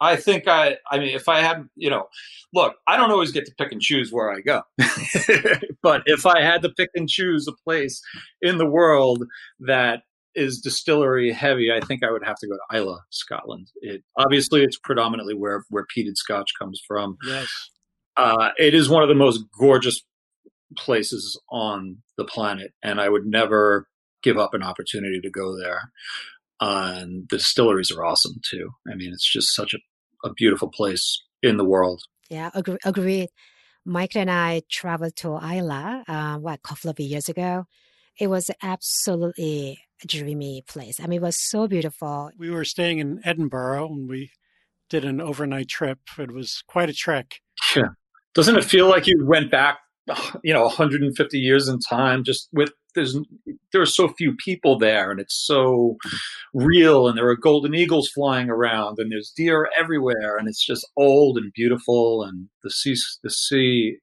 I 0.00 0.16
think 0.16 0.46
I, 0.46 0.76
I 0.90 0.98
mean, 0.98 1.14
if 1.14 1.28
I 1.28 1.40
had, 1.40 1.68
you 1.74 1.90
know, 1.90 2.08
look, 2.54 2.76
I 2.86 2.96
don't 2.96 3.10
always 3.10 3.32
get 3.32 3.46
to 3.46 3.54
pick 3.58 3.72
and 3.72 3.80
choose 3.80 4.12
where 4.12 4.32
I 4.32 4.40
go. 4.40 4.62
but 5.82 6.02
if 6.06 6.24
I 6.26 6.42
had 6.42 6.62
to 6.62 6.70
pick 6.70 6.90
and 6.94 7.08
choose 7.08 7.48
a 7.48 7.52
place 7.64 8.00
in 8.40 8.58
the 8.58 8.66
world 8.66 9.24
that 9.60 10.02
is 10.34 10.60
distillery 10.60 11.32
heavy, 11.32 11.72
I 11.72 11.80
think 11.80 12.04
I 12.04 12.12
would 12.12 12.24
have 12.24 12.36
to 12.36 12.46
go 12.46 12.54
to 12.54 12.76
Islay, 12.76 12.98
Scotland. 13.10 13.68
It 13.76 14.02
obviously 14.16 14.62
it's 14.62 14.78
predominantly 14.78 15.34
where 15.34 15.64
where 15.70 15.86
peated 15.96 16.16
Scotch 16.16 16.50
comes 16.58 16.80
from. 16.86 17.16
Yes, 17.26 17.70
uh, 18.16 18.50
it 18.56 18.74
is 18.74 18.88
one 18.88 19.02
of 19.02 19.08
the 19.08 19.14
most 19.14 19.42
gorgeous 19.58 20.00
places 20.76 21.40
on 21.50 21.98
the 22.16 22.24
planet, 22.24 22.72
and 22.82 23.00
I 23.00 23.08
would 23.08 23.26
never 23.26 23.88
give 24.22 24.36
up 24.36 24.54
an 24.54 24.62
opportunity 24.62 25.20
to 25.20 25.30
go 25.30 25.56
there. 25.56 25.92
Uh, 26.60 26.94
and 26.96 27.28
the 27.30 27.36
distilleries 27.36 27.92
are 27.92 28.04
awesome 28.04 28.40
too. 28.42 28.70
I 28.90 28.96
mean, 28.96 29.12
it's 29.12 29.30
just 29.30 29.54
such 29.54 29.74
a, 29.74 29.78
a 30.24 30.32
beautiful 30.32 30.68
place 30.68 31.22
in 31.42 31.56
the 31.56 31.64
world. 31.64 32.02
Yeah, 32.30 32.50
agree, 32.54 32.78
agreed. 32.84 33.28
Mike 33.84 34.16
and 34.16 34.30
I 34.30 34.62
traveled 34.70 35.16
to 35.16 35.36
Islay, 35.36 36.02
uh, 36.06 36.36
what, 36.38 36.58
a 36.58 36.68
couple 36.68 36.90
of 36.90 37.00
years 37.00 37.28
ago. 37.28 37.64
It 38.18 38.28
was 38.28 38.50
absolutely 38.62 39.78
a 40.02 40.06
dreamy 40.06 40.62
place. 40.66 41.00
I 41.00 41.06
mean, 41.06 41.18
it 41.18 41.22
was 41.22 41.40
so 41.40 41.66
beautiful. 41.68 42.30
We 42.36 42.50
were 42.50 42.64
staying 42.64 42.98
in 42.98 43.20
Edinburgh 43.24 43.86
and 43.86 44.08
we 44.08 44.30
did 44.90 45.04
an 45.04 45.20
overnight 45.20 45.68
trip. 45.68 45.98
It 46.18 46.32
was 46.32 46.62
quite 46.66 46.90
a 46.90 46.94
trek. 46.94 47.40
Yeah. 47.74 47.88
Doesn't 48.34 48.56
it 48.56 48.64
feel 48.64 48.88
like 48.88 49.06
you 49.06 49.24
went 49.24 49.50
back, 49.50 49.78
you 50.44 50.52
know, 50.52 50.64
150 50.64 51.38
years 51.38 51.68
in 51.68 51.78
time 51.78 52.24
just 52.24 52.48
with 52.52 52.72
there's 52.98 53.16
there 53.72 53.80
are 53.80 53.86
so 53.86 54.08
few 54.08 54.34
people 54.34 54.78
there 54.78 55.10
and 55.10 55.20
it's 55.20 55.46
so 55.46 55.96
real 56.52 57.06
and 57.06 57.16
there 57.16 57.28
are 57.28 57.36
golden 57.36 57.74
eagles 57.74 58.08
flying 58.08 58.50
around 58.50 58.98
and 58.98 59.12
there's 59.12 59.32
deer 59.36 59.68
everywhere 59.78 60.36
and 60.36 60.48
it's 60.48 60.64
just 60.64 60.86
old 60.96 61.36
and 61.38 61.52
beautiful 61.54 62.24
and 62.24 62.48
the 62.64 62.70
sea 62.70 62.96
the 63.22 63.30
sea 63.30 63.96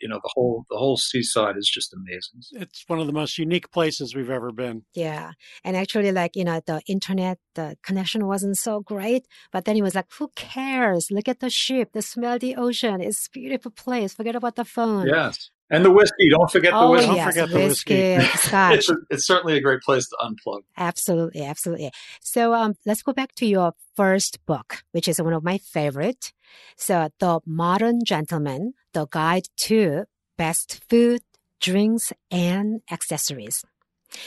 you 0.00 0.08
know 0.08 0.20
the 0.22 0.30
whole 0.34 0.64
the 0.70 0.76
whole 0.76 0.98
seaside 0.98 1.56
is 1.56 1.68
just 1.72 1.94
amazing. 1.94 2.42
It's 2.52 2.84
one 2.86 3.00
of 3.00 3.06
the 3.06 3.12
most 3.12 3.38
unique 3.38 3.70
places 3.70 4.14
we've 4.14 4.30
ever 4.30 4.52
been. 4.52 4.82
Yeah. 4.94 5.32
And 5.64 5.76
actually 5.76 6.12
like 6.12 6.36
you 6.36 6.44
know 6.44 6.60
the 6.66 6.82
internet 6.86 7.38
the 7.54 7.76
connection 7.82 8.26
wasn't 8.26 8.56
so 8.58 8.80
great 8.80 9.26
but 9.50 9.64
then 9.64 9.76
it 9.76 9.82
was 9.82 9.94
like 9.94 10.12
who 10.18 10.30
cares? 10.36 11.08
Look 11.10 11.28
at 11.28 11.40
the 11.40 11.50
ship 11.50 11.92
the 11.92 12.02
smell 12.02 12.38
the 12.38 12.56
ocean 12.56 13.00
it's 13.00 13.26
a 13.26 13.30
beautiful 13.30 13.70
place. 13.70 14.12
Forget 14.14 14.36
about 14.36 14.56
the 14.56 14.64
phone. 14.64 15.06
Yes 15.06 15.50
and 15.72 15.84
the 15.84 15.90
whiskey. 15.90 16.28
Don't 16.30 16.50
forget 16.50 16.72
oh, 16.74 16.84
the 16.84 16.90
whiskey. 16.90 17.14
Yes, 17.14 17.16
Don't 17.16 17.32
forget 17.32 17.48
the 17.48 17.64
whiskey. 17.66 18.16
whiskey. 18.18 18.38
Scotch. 18.48 18.74
it's, 18.74 18.90
a, 18.90 18.96
it's 19.10 19.26
certainly 19.26 19.56
a 19.56 19.60
great 19.60 19.80
place 19.80 20.06
to 20.08 20.16
unplug. 20.20 20.60
Absolutely, 20.76 21.44
absolutely. 21.44 21.90
So 22.20 22.54
um, 22.54 22.74
let's 22.84 23.02
go 23.02 23.12
back 23.12 23.34
to 23.36 23.46
your 23.46 23.72
first 23.96 24.44
book, 24.46 24.84
which 24.92 25.08
is 25.08 25.20
one 25.20 25.32
of 25.32 25.42
my 25.42 25.58
favorite. 25.58 26.32
So 26.76 27.08
The 27.18 27.40
Modern 27.46 28.04
Gentleman, 28.04 28.74
The 28.92 29.06
Guide 29.06 29.48
to 29.68 30.04
Best 30.36 30.84
Food, 30.88 31.22
Drinks, 31.58 32.12
and 32.30 32.82
Accessories. 32.90 33.64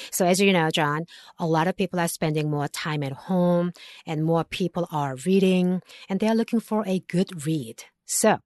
So 0.10 0.26
as 0.26 0.40
you 0.40 0.52
know, 0.52 0.72
John, 0.72 1.06
a 1.38 1.46
lot 1.46 1.68
of 1.68 1.78
people 1.78 2.00
are 2.00 2.08
spending 2.08 2.50
more 2.50 2.68
time 2.68 3.04
at 3.04 3.12
home 3.12 3.72
and 4.08 4.26
more 4.26 4.44
people 4.44 4.88
are 4.92 5.16
reading 5.28 5.82
and 6.10 6.20
they 6.20 6.28
are 6.28 6.34
looking 6.34 6.60
for 6.60 6.84
a 6.88 7.02
good 7.08 7.46
read. 7.46 7.84
So 8.08 8.40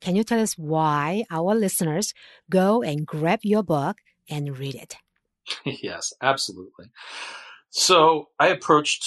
can 0.00 0.16
you 0.16 0.24
tell 0.24 0.40
us 0.40 0.54
why 0.54 1.24
our 1.30 1.54
listeners 1.54 2.12
go 2.50 2.82
and 2.82 3.06
grab 3.06 3.40
your 3.42 3.62
book 3.62 3.98
and 4.28 4.58
read 4.58 4.74
it? 4.74 4.96
yes, 5.82 6.12
absolutely. 6.22 6.86
So 7.70 8.28
I 8.38 8.48
approached 8.48 9.04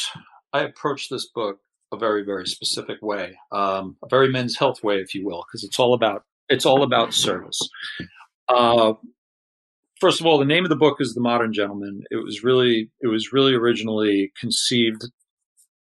I 0.54 0.62
approached 0.62 1.10
this 1.10 1.28
book 1.28 1.60
a 1.92 1.98
very 1.98 2.24
very 2.24 2.46
specific 2.46 2.98
way, 3.02 3.38
um, 3.52 3.98
a 4.04 4.08
very 4.10 4.32
men's 4.32 4.58
health 4.58 4.84
way, 4.84 4.98
if 4.98 5.14
you 5.14 5.26
will, 5.26 5.44
because 5.48 5.64
it's 5.64 5.80
all 5.80 5.94
about 5.94 6.24
it's 6.50 6.66
all 6.66 6.84
about 6.84 7.14
service. 7.14 7.60
Uh, 8.48 8.94
first 10.00 10.20
of 10.20 10.26
all, 10.26 10.40
the 10.40 10.46
name 10.46 10.66
of 10.66 10.70
the 10.70 10.76
book 10.76 10.98
is 11.00 11.14
The 11.14 11.22
Modern 11.22 11.54
Gentleman. 11.54 12.04
It 12.10 12.24
was 12.24 12.44
really 12.44 12.92
it 13.02 13.08
was 13.08 13.32
really 13.32 13.54
originally 13.54 14.32
conceived 14.40 15.04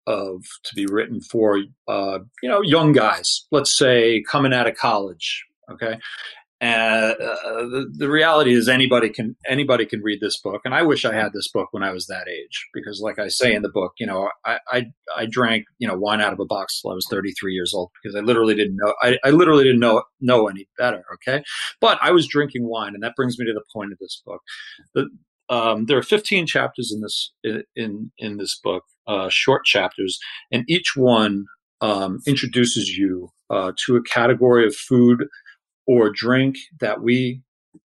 of 0.08 0.44
to 0.64 0.76
be 0.76 0.86
written 0.86 1.22
for 1.22 1.60
uh, 1.88 2.20
you 2.42 2.50
know 2.50 2.62
young 2.62 2.92
guys, 2.92 3.46
let's 3.52 3.78
say 3.78 4.24
coming 4.30 4.54
out 4.54 4.68
of 4.68 4.76
college. 4.76 5.46
Okay, 5.72 5.98
and 6.62 7.12
uh, 7.14 7.36
the, 7.68 7.92
the 7.92 8.10
reality 8.10 8.54
is 8.54 8.70
anybody 8.70 9.10
can 9.10 9.36
anybody 9.46 9.86
can 9.86 10.02
read 10.02 10.22
this 10.22 10.40
book, 10.40 10.62
and 10.64 10.74
I 10.74 10.84
wish 10.84 11.04
I 11.04 11.14
had 11.14 11.34
this 11.34 11.50
book 11.50 11.68
when 11.72 11.84
I 11.84 11.92
was 11.92 12.08
that 12.08 12.28
age 12.30 12.68
because, 12.74 13.02
like 13.02 13.20
I 13.20 13.28
say 13.28 13.54
in 13.54 13.62
the 13.62 13.70
book, 13.70 13.94
you 14.00 14.08
know, 14.08 14.30
I 14.46 14.60
I, 14.70 14.86
I 15.16 15.26
drank 15.26 15.66
you 15.80 15.88
know 15.88 15.98
wine 15.98 16.22
out 16.22 16.32
of 16.32 16.40
a 16.40 16.46
box 16.46 16.82
till 16.82 16.92
I 16.92 16.96
was 16.96 17.08
33 17.10 17.54
years 17.54 17.74
old 17.74 17.92
because 18.02 18.16
I 18.16 18.22
literally 18.22 18.56
didn't 18.56 18.78
know 18.78 18.94
I, 19.02 19.18
I 19.24 19.32
literally 19.32 19.66
didn't 19.66 19.82
know 19.82 20.04
know 20.22 20.48
any 20.48 20.68
better. 20.78 21.04
Okay, 21.16 21.44
but 21.82 22.00
I 22.02 22.12
was 22.12 22.26
drinking 22.26 22.68
wine, 22.68 22.94
and 22.94 23.04
that 23.04 23.16
brings 23.18 23.38
me 23.38 23.46
to 23.46 23.54
the 23.54 23.64
point 23.74 23.92
of 23.92 24.00
this 24.00 24.22
book. 24.26 24.42
The, 24.94 25.10
um, 25.50 25.86
there 25.86 25.98
are 25.98 26.04
15 26.04 26.48
chapters 26.48 26.92
in 26.94 27.02
this 27.02 27.34
in 27.76 28.12
in 28.18 28.38
this 28.38 28.60
book, 28.64 28.84
uh, 29.08 29.30
short 29.30 29.66
chapters, 29.66 30.20
and 30.52 30.64
each 30.68 30.96
one 30.96 31.46
um, 31.82 32.20
introduces 32.26 32.98
you 32.98 33.30
uh, 33.50 33.72
to 33.86 33.96
a 33.96 34.04
category 34.04 34.66
of 34.66 34.76
food 34.76 35.26
or 35.88 36.10
drink 36.10 36.58
that 36.80 37.02
we 37.02 37.42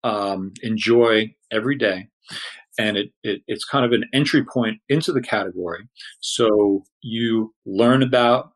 um, 0.04 0.52
enjoy 0.62 1.34
every 1.50 1.76
day. 1.76 2.08
And 2.78 2.96
it, 2.96 3.10
it, 3.24 3.42
it's 3.48 3.64
kind 3.64 3.84
of 3.84 3.92
an 3.92 4.04
entry 4.12 4.44
point 4.44 4.80
into 4.88 5.12
the 5.12 5.22
category. 5.22 5.88
So 6.20 6.84
you 7.02 7.54
learn 7.66 8.02
about, 8.02 8.52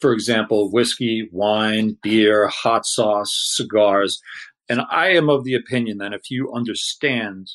for 0.00 0.12
example, 0.12 0.70
whiskey, 0.70 1.28
wine, 1.32 1.96
beer, 2.02 2.48
hot 2.48 2.84
sauce, 2.84 3.32
cigars. 3.54 4.20
And 4.68 4.82
I 4.90 5.10
am 5.10 5.30
of 5.30 5.44
the 5.44 5.54
opinion 5.54 5.98
that 5.98 6.12
if 6.12 6.30
you 6.30 6.52
understand 6.52 7.48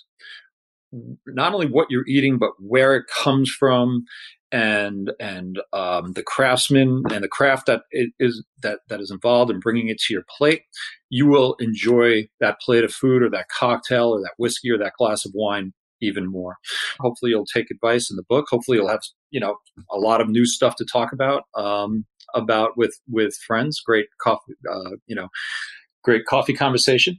not 1.26 1.54
only 1.54 1.68
what 1.68 1.88
you're 1.90 2.08
eating, 2.08 2.38
but 2.38 2.52
where 2.60 2.96
it 2.96 3.06
comes 3.08 3.50
from, 3.50 4.06
and 4.52 5.12
and 5.20 5.60
um, 5.72 6.14
the 6.14 6.24
craftsman 6.24 7.04
and 7.12 7.24
the 7.24 7.30
craft 7.30 7.68
that 7.68 7.84
is 8.20 8.44
that 8.62 8.80
that 8.90 9.00
is 9.00 9.12
involved 9.12 9.52
in 9.52 9.60
bringing 9.60 9.88
it 9.88 10.00
to 10.00 10.14
your 10.14 10.26
plate, 10.38 10.64
you 11.10 11.28
will 11.28 11.56
enjoy 11.60 12.28
that 12.40 12.60
plate 12.60 12.84
of 12.84 12.94
food 12.94 13.24
or 13.24 13.30
that 13.30 13.48
cocktail 13.48 14.10
or 14.10 14.20
that 14.20 14.34
whiskey 14.38 14.70
or 14.70 14.78
that 14.78 14.94
glass 14.98 15.26
of 15.26 15.32
wine 15.34 15.74
even 16.02 16.30
more. 16.30 16.58
Hopefully, 17.00 17.32
you'll 17.32 17.46
take 17.46 17.72
advice 17.72 18.10
in 18.10 18.18
the 18.18 18.24
book. 18.28 18.48
Hopefully, 18.50 18.78
you'll 18.78 18.90
have 18.90 19.02
you 19.30 19.40
know 19.40 19.56
a 19.90 19.98
lot 19.98 20.20
of 20.20 20.30
new 20.30 20.46
stuff 20.46 20.76
to 20.76 20.86
talk 20.86 21.14
about 21.14 21.44
um, 21.56 22.06
about 22.36 22.78
with 22.78 23.00
with 23.10 23.36
friends. 23.48 23.80
Great 23.80 24.08
coffee, 24.22 24.54
uh, 24.70 24.92
you 25.08 25.16
know, 25.16 25.30
great 26.04 26.26
coffee 26.26 26.54
conversation. 26.54 27.18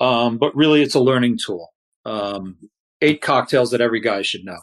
Um, 0.00 0.38
but 0.38 0.56
really, 0.56 0.82
it's 0.82 0.94
a 0.94 1.00
learning 1.00 1.38
tool. 1.44 1.71
Um, 2.04 2.56
eight 3.00 3.20
cocktails 3.20 3.70
that 3.70 3.80
every 3.80 4.00
guy 4.00 4.22
should 4.22 4.44
know. 4.44 4.58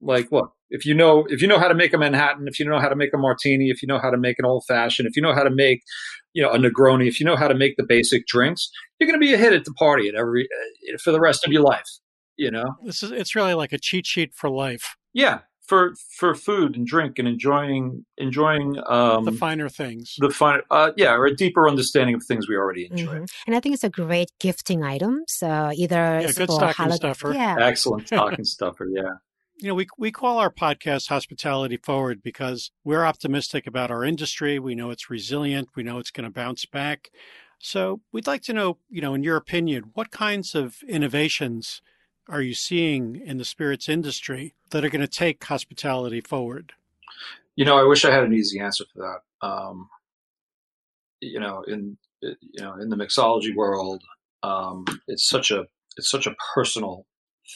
Like 0.00 0.28
what? 0.30 0.50
If 0.70 0.84
you 0.84 0.94
know, 0.94 1.26
if 1.28 1.40
you 1.40 1.48
know 1.48 1.58
how 1.58 1.68
to 1.68 1.74
make 1.74 1.94
a 1.94 1.98
Manhattan, 1.98 2.46
if 2.46 2.60
you 2.60 2.68
know 2.68 2.78
how 2.78 2.88
to 2.88 2.96
make 2.96 3.10
a 3.14 3.18
martini, 3.18 3.70
if 3.70 3.82
you 3.82 3.88
know 3.88 3.98
how 3.98 4.10
to 4.10 4.18
make 4.18 4.38
an 4.38 4.44
old 4.44 4.64
fashioned, 4.68 5.08
if 5.08 5.16
you 5.16 5.22
know 5.22 5.34
how 5.34 5.42
to 5.42 5.50
make, 5.50 5.82
you 6.34 6.42
know, 6.42 6.50
a 6.50 6.58
Negroni, 6.58 7.08
if 7.08 7.18
you 7.18 7.24
know 7.24 7.36
how 7.36 7.48
to 7.48 7.54
make 7.54 7.76
the 7.78 7.86
basic 7.88 8.26
drinks, 8.26 8.70
you're 8.98 9.08
going 9.08 9.18
to 9.18 9.26
be 9.26 9.32
a 9.32 9.38
hit 9.38 9.54
at 9.54 9.64
the 9.64 9.72
party 9.72 10.08
at 10.08 10.14
every 10.14 10.44
uh, 10.44 10.98
for 11.02 11.10
the 11.10 11.20
rest 11.20 11.46
of 11.46 11.52
your 11.52 11.62
life. 11.62 11.88
You 12.36 12.50
know, 12.50 12.76
this 12.84 13.02
is 13.02 13.10
it's 13.10 13.34
really 13.34 13.54
like 13.54 13.72
a 13.72 13.78
cheat 13.78 14.06
sheet 14.06 14.34
for 14.34 14.50
life. 14.50 14.94
Yeah, 15.14 15.40
for 15.68 15.92
for 16.16 16.34
food 16.34 16.76
and 16.76 16.86
drink 16.86 17.18
and 17.18 17.28
enjoying 17.28 18.04
enjoying 18.16 18.76
um, 18.86 19.24
the 19.24 19.32
finer 19.32 19.68
things. 19.68 20.16
The 20.18 20.30
finer 20.30 20.62
uh, 20.70 20.92
yeah, 20.96 21.14
or 21.14 21.26
a 21.26 21.36
deeper 21.36 21.68
understanding 21.68 22.14
of 22.14 22.24
things 22.24 22.48
we 22.48 22.56
already 22.56 22.88
enjoy. 22.90 23.12
Mm-hmm. 23.12 23.24
And 23.46 23.54
I 23.54 23.60
think 23.60 23.74
it's 23.74 23.84
a 23.84 23.90
great 23.90 24.30
gifting 24.40 24.82
item. 24.82 25.24
So 25.28 25.70
either 25.74 26.20
yeah, 26.22 26.32
good 26.32 26.50
stocking 26.50 26.90
stuffer. 26.92 27.32
Yeah, 27.32 27.56
excellent 27.60 28.06
stocking 28.08 28.44
stuffer. 28.44 28.86
Yeah. 28.90 29.16
You 29.58 29.68
know, 29.68 29.74
we 29.74 29.86
we 29.98 30.10
call 30.10 30.38
our 30.38 30.50
podcast 30.50 31.08
Hospitality 31.08 31.76
Forward 31.76 32.22
because 32.22 32.70
we're 32.82 33.04
optimistic 33.04 33.66
about 33.66 33.90
our 33.90 34.04
industry. 34.04 34.58
We 34.58 34.74
know 34.74 34.90
it's 34.90 35.10
resilient. 35.10 35.68
We 35.76 35.82
know 35.82 35.98
it's 35.98 36.10
going 36.10 36.24
to 36.24 36.32
bounce 36.32 36.64
back. 36.64 37.10
So 37.60 38.00
we'd 38.12 38.28
like 38.28 38.42
to 38.42 38.52
know, 38.52 38.78
you 38.88 39.00
know, 39.00 39.14
in 39.14 39.24
your 39.24 39.36
opinion, 39.36 39.90
what 39.94 40.12
kinds 40.12 40.54
of 40.54 40.76
innovations 40.88 41.82
are 42.28 42.42
you 42.42 42.54
seeing 42.54 43.16
in 43.16 43.38
the 43.38 43.44
spirits 43.44 43.88
industry 43.88 44.54
that 44.70 44.84
are 44.84 44.90
going 44.90 45.00
to 45.00 45.08
take 45.08 45.42
hospitality 45.44 46.20
forward? 46.20 46.72
You 47.56 47.64
know, 47.64 47.78
I 47.78 47.84
wish 47.84 48.04
I 48.04 48.10
had 48.10 48.24
an 48.24 48.34
easy 48.34 48.60
answer 48.60 48.84
for 48.92 49.00
that. 49.00 49.46
Um, 49.46 49.88
you 51.20 51.40
know, 51.40 51.62
in 51.66 51.96
you 52.22 52.60
know, 52.60 52.74
in 52.74 52.88
the 52.88 52.96
mixology 52.96 53.54
world, 53.54 54.02
um, 54.42 54.84
it's 55.06 55.28
such 55.28 55.50
a 55.50 55.66
it's 55.96 56.10
such 56.10 56.26
a 56.26 56.34
personal 56.54 57.06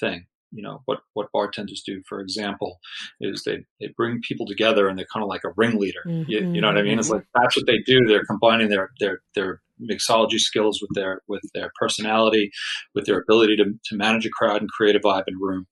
thing 0.00 0.26
you 0.52 0.62
know 0.62 0.82
what 0.84 1.00
what 1.14 1.32
bartenders 1.32 1.82
do 1.84 2.02
for 2.06 2.20
example 2.20 2.78
is 3.20 3.42
they 3.44 3.64
they 3.80 3.88
bring 3.96 4.20
people 4.20 4.46
together 4.46 4.86
and 4.86 4.98
they're 4.98 5.06
kind 5.12 5.22
of 5.22 5.28
like 5.28 5.44
a 5.44 5.52
ringleader 5.56 6.02
mm-hmm. 6.06 6.30
you, 6.30 6.40
you, 6.52 6.60
know 6.60 6.68
what 6.68 6.78
i 6.78 6.82
mean 6.82 6.98
it's 6.98 7.08
mm-hmm. 7.08 7.16
like 7.16 7.26
that's 7.34 7.56
what 7.56 7.66
they 7.66 7.78
do 7.78 8.06
they're 8.06 8.24
combining 8.24 8.68
their 8.68 8.90
their 9.00 9.20
their 9.34 9.60
mixology 9.90 10.38
skills 10.38 10.80
with 10.80 10.90
their 10.94 11.20
with 11.28 11.42
their 11.54 11.70
personality 11.78 12.50
with 12.94 13.06
their 13.06 13.20
ability 13.20 13.56
to, 13.56 13.64
to 13.84 13.96
manage 13.96 14.26
a 14.26 14.30
crowd 14.30 14.60
and 14.60 14.70
create 14.70 14.96
a 14.96 15.00
vibe 15.00 15.24
in 15.26 15.34
a 15.34 15.38
room 15.40 15.66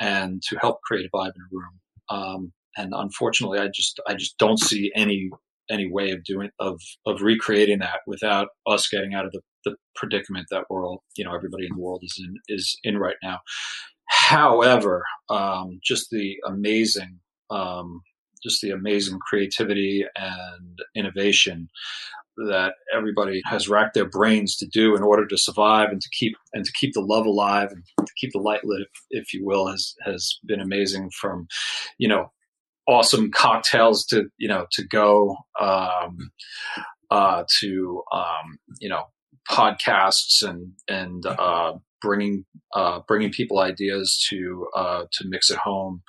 and 0.00 0.42
to 0.42 0.56
help 0.60 0.80
create 0.82 1.06
a 1.06 1.16
vibe 1.16 1.32
in 1.36 1.42
a 1.42 1.52
room. 1.52 1.80
Um, 2.08 2.52
and 2.76 2.94
unfortunately 2.96 3.58
i 3.58 3.68
just 3.68 4.00
i 4.08 4.14
just 4.14 4.38
don't 4.38 4.58
see 4.58 4.90
any 4.96 5.30
any 5.70 5.90
way 5.90 6.10
of 6.10 6.22
doing 6.24 6.50
of 6.60 6.80
of 7.06 7.22
recreating 7.22 7.78
that 7.78 8.00
without 8.06 8.48
us 8.66 8.88
getting 8.88 9.14
out 9.14 9.24
of 9.24 9.32
the, 9.32 9.40
the 9.64 9.74
predicament 9.94 10.46
that 10.50 10.64
we're 10.68 10.86
all 10.86 11.02
you 11.16 11.24
know 11.24 11.34
everybody 11.34 11.66
in 11.66 11.74
the 11.74 11.80
world 11.80 12.02
is 12.04 12.18
in 12.18 12.34
is 12.48 12.78
in 12.84 12.98
right 12.98 13.16
now. 13.22 13.38
However, 14.08 15.04
um, 15.30 15.80
just 15.82 16.10
the 16.10 16.36
amazing, 16.46 17.18
um, 17.50 18.02
just 18.42 18.60
the 18.60 18.70
amazing 18.70 19.18
creativity 19.26 20.04
and 20.16 20.78
innovation 20.94 21.68
that 22.36 22.74
everybody 22.94 23.42
has 23.44 23.68
racked 23.68 23.94
their 23.94 24.08
brains 24.08 24.56
to 24.56 24.66
do 24.66 24.96
in 24.96 25.02
order 25.02 25.26
to 25.26 25.36
survive 25.36 25.90
and 25.90 26.00
to 26.00 26.08
keep 26.10 26.34
and 26.52 26.64
to 26.64 26.72
keep 26.72 26.92
the 26.94 27.00
love 27.00 27.26
alive 27.26 27.70
and 27.70 27.84
to 27.98 28.12
keep 28.18 28.30
the 28.32 28.40
light 28.40 28.64
lit, 28.64 28.82
if, 28.82 28.88
if 29.10 29.34
you 29.34 29.44
will, 29.44 29.66
has 29.66 29.94
has 30.04 30.38
been 30.46 30.60
amazing. 30.60 31.10
From 31.20 31.46
you 31.98 32.08
know, 32.08 32.32
awesome 32.88 33.30
cocktails 33.30 34.04
to 34.06 34.24
you 34.38 34.48
know 34.48 34.66
to 34.72 34.86
go 34.86 35.36
um, 35.60 36.30
uh, 37.10 37.44
to 37.60 38.02
um, 38.12 38.58
you 38.80 38.88
know 38.88 39.04
podcasts 39.50 40.42
and 40.42 40.72
and 40.88 41.26
uh, 41.26 41.74
bringing 42.00 42.44
uh, 42.74 43.00
bringing 43.06 43.30
people 43.30 43.60
ideas 43.60 44.24
to 44.30 44.66
uh, 44.76 45.04
to 45.12 45.28
mix 45.28 45.50
at 45.50 45.58
home. 45.58 46.02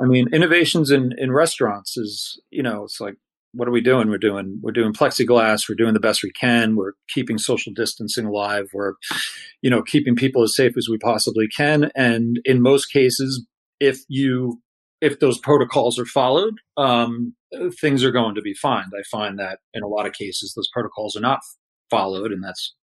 I 0.00 0.06
mean, 0.06 0.26
innovations 0.32 0.90
in 0.90 1.12
in 1.18 1.32
restaurants 1.32 1.96
is 1.96 2.40
you 2.50 2.62
know 2.62 2.84
it's 2.84 3.00
like 3.00 3.14
what 3.54 3.68
are 3.68 3.72
we 3.72 3.80
doing? 3.80 4.08
We're 4.08 4.18
doing 4.18 4.58
we're 4.62 4.72
doing 4.72 4.92
plexiglass. 4.92 5.68
We're 5.68 5.76
doing 5.76 5.94
the 5.94 6.00
best 6.00 6.22
we 6.22 6.32
can. 6.32 6.76
We're 6.76 6.92
keeping 7.08 7.38
social 7.38 7.72
distancing 7.72 8.26
alive. 8.26 8.66
We're 8.72 8.94
you 9.62 9.70
know 9.70 9.82
keeping 9.82 10.16
people 10.16 10.42
as 10.42 10.56
safe 10.56 10.76
as 10.76 10.88
we 10.88 10.98
possibly 10.98 11.48
can. 11.48 11.90
And 11.94 12.40
in 12.44 12.62
most 12.62 12.86
cases, 12.86 13.46
if 13.80 14.00
you 14.08 14.60
if 15.00 15.20
those 15.20 15.38
protocols 15.38 15.98
are 15.98 16.06
followed, 16.06 16.54
um, 16.76 17.34
things 17.80 18.02
are 18.02 18.12
going 18.12 18.34
to 18.34 18.42
be 18.42 18.54
fine. 18.54 18.86
I 18.86 19.02
find 19.10 19.38
that 19.38 19.58
in 19.74 19.82
a 19.82 19.88
lot 19.88 20.06
of 20.06 20.14
cases, 20.14 20.54
those 20.54 20.68
protocols 20.72 21.14
are 21.14 21.20
not 21.20 21.40
followed, 21.90 22.32
and 22.32 22.42
that's 22.42 22.74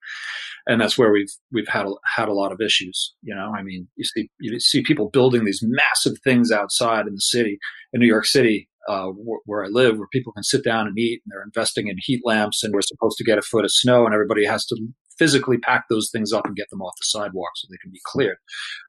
and 0.68 0.80
that's 0.80 0.98
where 0.98 1.12
we've 1.12 1.32
we've 1.52 1.68
had 1.68 1.86
a, 1.86 1.94
had 2.16 2.30
a 2.30 2.34
lot 2.34 2.52
of 2.52 2.62
issues. 2.62 3.14
You 3.22 3.36
know, 3.36 3.52
I 3.56 3.64
mean, 3.64 3.88
you 3.96 4.06
see 4.06 4.30
you 4.40 4.60
see 4.60 4.84
people 4.84 5.10
building 5.10 5.46
these 5.46 5.64
massive 5.64 6.18
things 6.24 6.52
outside 6.52 7.08
in 7.08 7.16
the 7.16 7.22
city, 7.22 7.60
in 7.94 8.00
New 8.00 8.08
York 8.08 8.26
City, 8.26 8.70
uh, 8.88 9.08
wh- 9.08 9.48
where 9.48 9.64
I 9.64 9.68
live, 9.68 9.98
where 9.98 10.08
people 10.12 10.34
can 10.34 10.44
sit 10.44 10.64
down 10.64 10.88
and 10.88 10.98
eat, 10.98 11.22
and 11.24 11.32
they're 11.32 11.44
investing 11.44 11.88
in 11.88 11.96
heat 12.00 12.22
lamps, 12.24 12.64
and 12.64 12.74
we're 12.74 12.82
supposed 12.82 13.18
to 13.18 13.24
get 13.24 13.38
a 13.38 13.42
foot 13.42 13.66
of 13.66 13.72
snow, 13.72 14.06
and 14.06 14.14
everybody 14.14 14.46
has 14.46 14.66
to 14.66 14.78
physically 15.18 15.58
pack 15.58 15.86
those 15.90 16.10
things 16.12 16.32
up 16.34 16.46
and 16.46 16.56
get 16.56 16.70
them 16.70 16.82
off 16.82 16.96
the 16.98 17.06
sidewalk 17.06 17.52
so 17.56 17.68
they 17.70 17.78
can 17.82 17.92
be 17.92 18.02
cleared. 18.06 18.38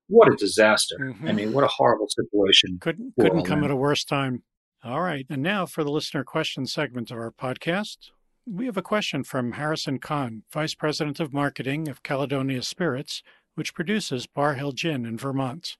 What 0.09 0.33
a 0.33 0.37
disaster! 0.37 0.96
Mm-hmm. 1.00 1.28
I 1.28 1.33
mean, 1.33 1.52
what 1.52 1.64
a 1.64 1.68
horrible 1.68 2.09
situation. 2.09 2.78
Couldn't 2.81 3.14
couldn't 3.18 3.44
come 3.44 3.59
in. 3.61 3.64
at 3.64 3.70
a 3.70 3.76
worse 3.76 4.05
time. 4.05 4.42
All 4.85 5.00
right, 5.02 5.26
and 5.28 5.42
now 5.42 5.66
for 5.66 5.85
the 5.85 5.90
listener 5.90 6.24
question 6.24 6.66
segment 6.66 7.11
of 7.11 7.18
our 7.18 7.31
podcast. 7.31 7.96
We 8.44 8.66
have 8.66 8.76
a 8.76 8.83
question 8.83 9.22
from 9.22 9.52
Harrison 9.52 10.00
Kahn, 10.00 10.42
Vice 10.52 10.74
President 10.74 11.20
of 11.20 11.33
Marketing 11.33 11.87
of 11.87 12.02
Caledonia 12.02 12.62
Spirits, 12.62 13.22
which 13.55 13.72
produces 13.72 14.26
Bar 14.26 14.55
Hill 14.55 14.72
Gin 14.72 15.07
in 15.07 15.16
Vermont. 15.16 15.76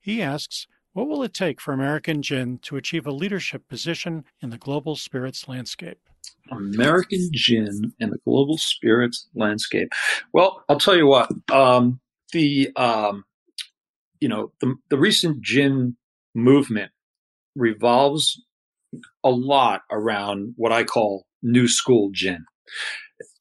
He 0.00 0.22
asks, 0.22 0.68
what 0.94 1.08
will 1.08 1.22
it 1.22 1.34
take 1.34 1.60
for 1.60 1.72
American 1.72 2.22
gin 2.22 2.58
to 2.62 2.76
achieve 2.76 3.06
a 3.06 3.12
leadership 3.12 3.68
position 3.68 4.24
in 4.40 4.50
the 4.50 4.58
global 4.58 4.96
spirits 4.96 5.46
landscape? 5.46 5.98
American 6.50 7.28
gin 7.32 7.92
in 7.98 8.10
the 8.10 8.18
global 8.24 8.56
spirits 8.56 9.28
landscape. 9.34 9.88
Well, 10.32 10.64
I'll 10.68 10.78
tell 10.78 10.96
you 10.96 11.06
what. 11.06 11.30
Um, 11.50 12.00
the 12.32 12.70
um, 12.76 13.24
you 14.20 14.28
know 14.28 14.52
the 14.60 14.74
the 14.88 14.98
recent 14.98 15.42
gin 15.42 15.96
movement 16.34 16.90
revolves 17.54 18.42
a 19.22 19.30
lot 19.30 19.82
around 19.90 20.54
what 20.56 20.72
I 20.72 20.84
call 20.84 21.26
new 21.42 21.68
school 21.68 22.10
gin. 22.12 22.44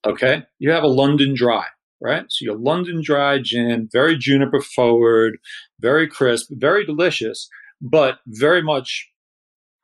Okay. 0.06 0.44
You 0.60 0.72
have 0.72 0.84
a 0.84 0.88
London 0.88 1.34
dry, 1.34 1.66
right? 2.04 2.26
So 2.30 2.44
your 2.44 2.58
London 2.58 3.02
dry 3.02 3.40
gin, 3.42 3.88
very 3.92 4.18
juniper 4.18 4.62
forward, 4.62 5.38
very 5.80 6.08
crisp, 6.08 6.50
very 6.52 6.86
delicious, 6.86 7.48
but 7.82 8.20
very 8.28 8.62
much 8.62 9.10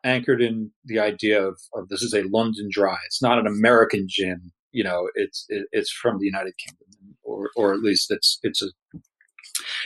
anchored 0.04 0.42
in 0.42 0.72
the 0.86 1.00
idea 1.00 1.42
of, 1.42 1.60
of 1.74 1.88
this 1.88 2.02
is 2.02 2.14
a 2.14 2.24
London 2.24 2.68
dry. 2.72 2.98
It's 3.06 3.22
not 3.22 3.40
an 3.40 3.48
American 3.48 4.06
gin. 4.08 4.52
You 4.72 4.84
know, 4.84 5.10
it's 5.16 5.46
it, 5.50 5.66
it's 5.72 5.92
from 5.92 6.20
the 6.20 6.26
United 6.26 6.54
Kingdom, 6.58 7.18
or 7.24 7.50
or 7.56 7.74
at 7.74 7.80
least 7.80 8.12
it's 8.12 8.38
it's 8.44 8.62
a 8.62 8.68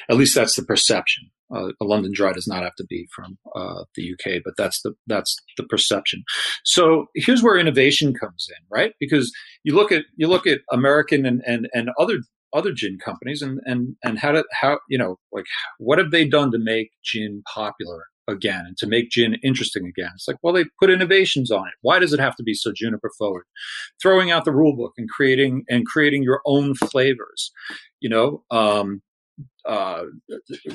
at 0.09 0.17
least 0.17 0.35
that's 0.35 0.55
the 0.55 0.63
perception. 0.63 1.29
Uh, 1.53 1.71
a 1.81 1.85
London 1.85 2.11
Dry 2.13 2.31
does 2.31 2.47
not 2.47 2.63
have 2.63 2.75
to 2.75 2.85
be 2.85 3.07
from 3.15 3.37
uh, 3.55 3.83
the 3.95 4.13
UK, 4.13 4.41
but 4.43 4.55
that's 4.57 4.81
the 4.81 4.93
that's 5.07 5.35
the 5.57 5.63
perception. 5.63 6.23
So 6.63 7.07
here's 7.15 7.43
where 7.43 7.57
innovation 7.57 8.13
comes 8.13 8.47
in, 8.49 8.63
right? 8.69 8.93
Because 8.99 9.31
you 9.63 9.75
look 9.75 9.91
at 9.91 10.05
you 10.15 10.27
look 10.27 10.47
at 10.47 10.59
American 10.71 11.25
and 11.25 11.41
and, 11.45 11.67
and 11.73 11.89
other 11.99 12.19
other 12.53 12.71
gin 12.71 12.97
companies 13.03 13.41
and 13.41 13.59
and 13.65 13.95
and 14.03 14.19
how 14.19 14.31
to 14.31 14.43
how 14.51 14.79
you 14.89 14.97
know 14.97 15.17
like 15.31 15.45
what 15.79 15.97
have 15.97 16.11
they 16.11 16.25
done 16.25 16.51
to 16.51 16.59
make 16.59 16.91
gin 17.03 17.41
popular 17.51 18.05
again 18.27 18.63
and 18.65 18.77
to 18.77 18.87
make 18.87 19.09
gin 19.09 19.35
interesting 19.43 19.85
again 19.85 20.11
it's 20.13 20.27
like 20.27 20.37
well 20.43 20.53
they 20.53 20.63
put 20.79 20.89
innovations 20.89 21.51
on 21.51 21.67
it 21.67 21.73
why 21.81 21.99
does 21.99 22.13
it 22.13 22.19
have 22.19 22.35
to 22.35 22.43
be 22.43 22.53
so 22.53 22.71
juniper 22.73 23.11
forward 23.17 23.43
throwing 24.01 24.31
out 24.31 24.45
the 24.45 24.53
rule 24.53 24.75
book 24.75 24.93
and 24.97 25.09
creating 25.09 25.63
and 25.67 25.85
creating 25.85 26.23
your 26.23 26.41
own 26.45 26.73
flavors 26.73 27.51
you 27.99 28.09
know 28.09 28.43
um, 28.49 29.01
uh, 29.65 30.03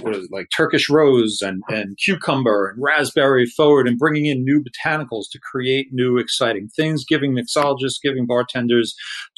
what 0.00 0.16
is 0.16 0.24
it, 0.24 0.30
like 0.32 0.48
Turkish 0.56 0.88
rose 0.88 1.40
and, 1.42 1.62
and 1.68 1.96
cucumber 2.02 2.68
and 2.68 2.82
raspberry 2.82 3.46
forward 3.46 3.86
and 3.86 3.98
bringing 3.98 4.26
in 4.26 4.44
new 4.44 4.62
botanicals 4.62 5.24
to 5.30 5.38
create 5.38 5.88
new 5.92 6.18
exciting 6.18 6.68
things, 6.68 7.04
giving 7.04 7.32
mixologists, 7.32 8.00
giving 8.02 8.26
bartenders 8.26 8.94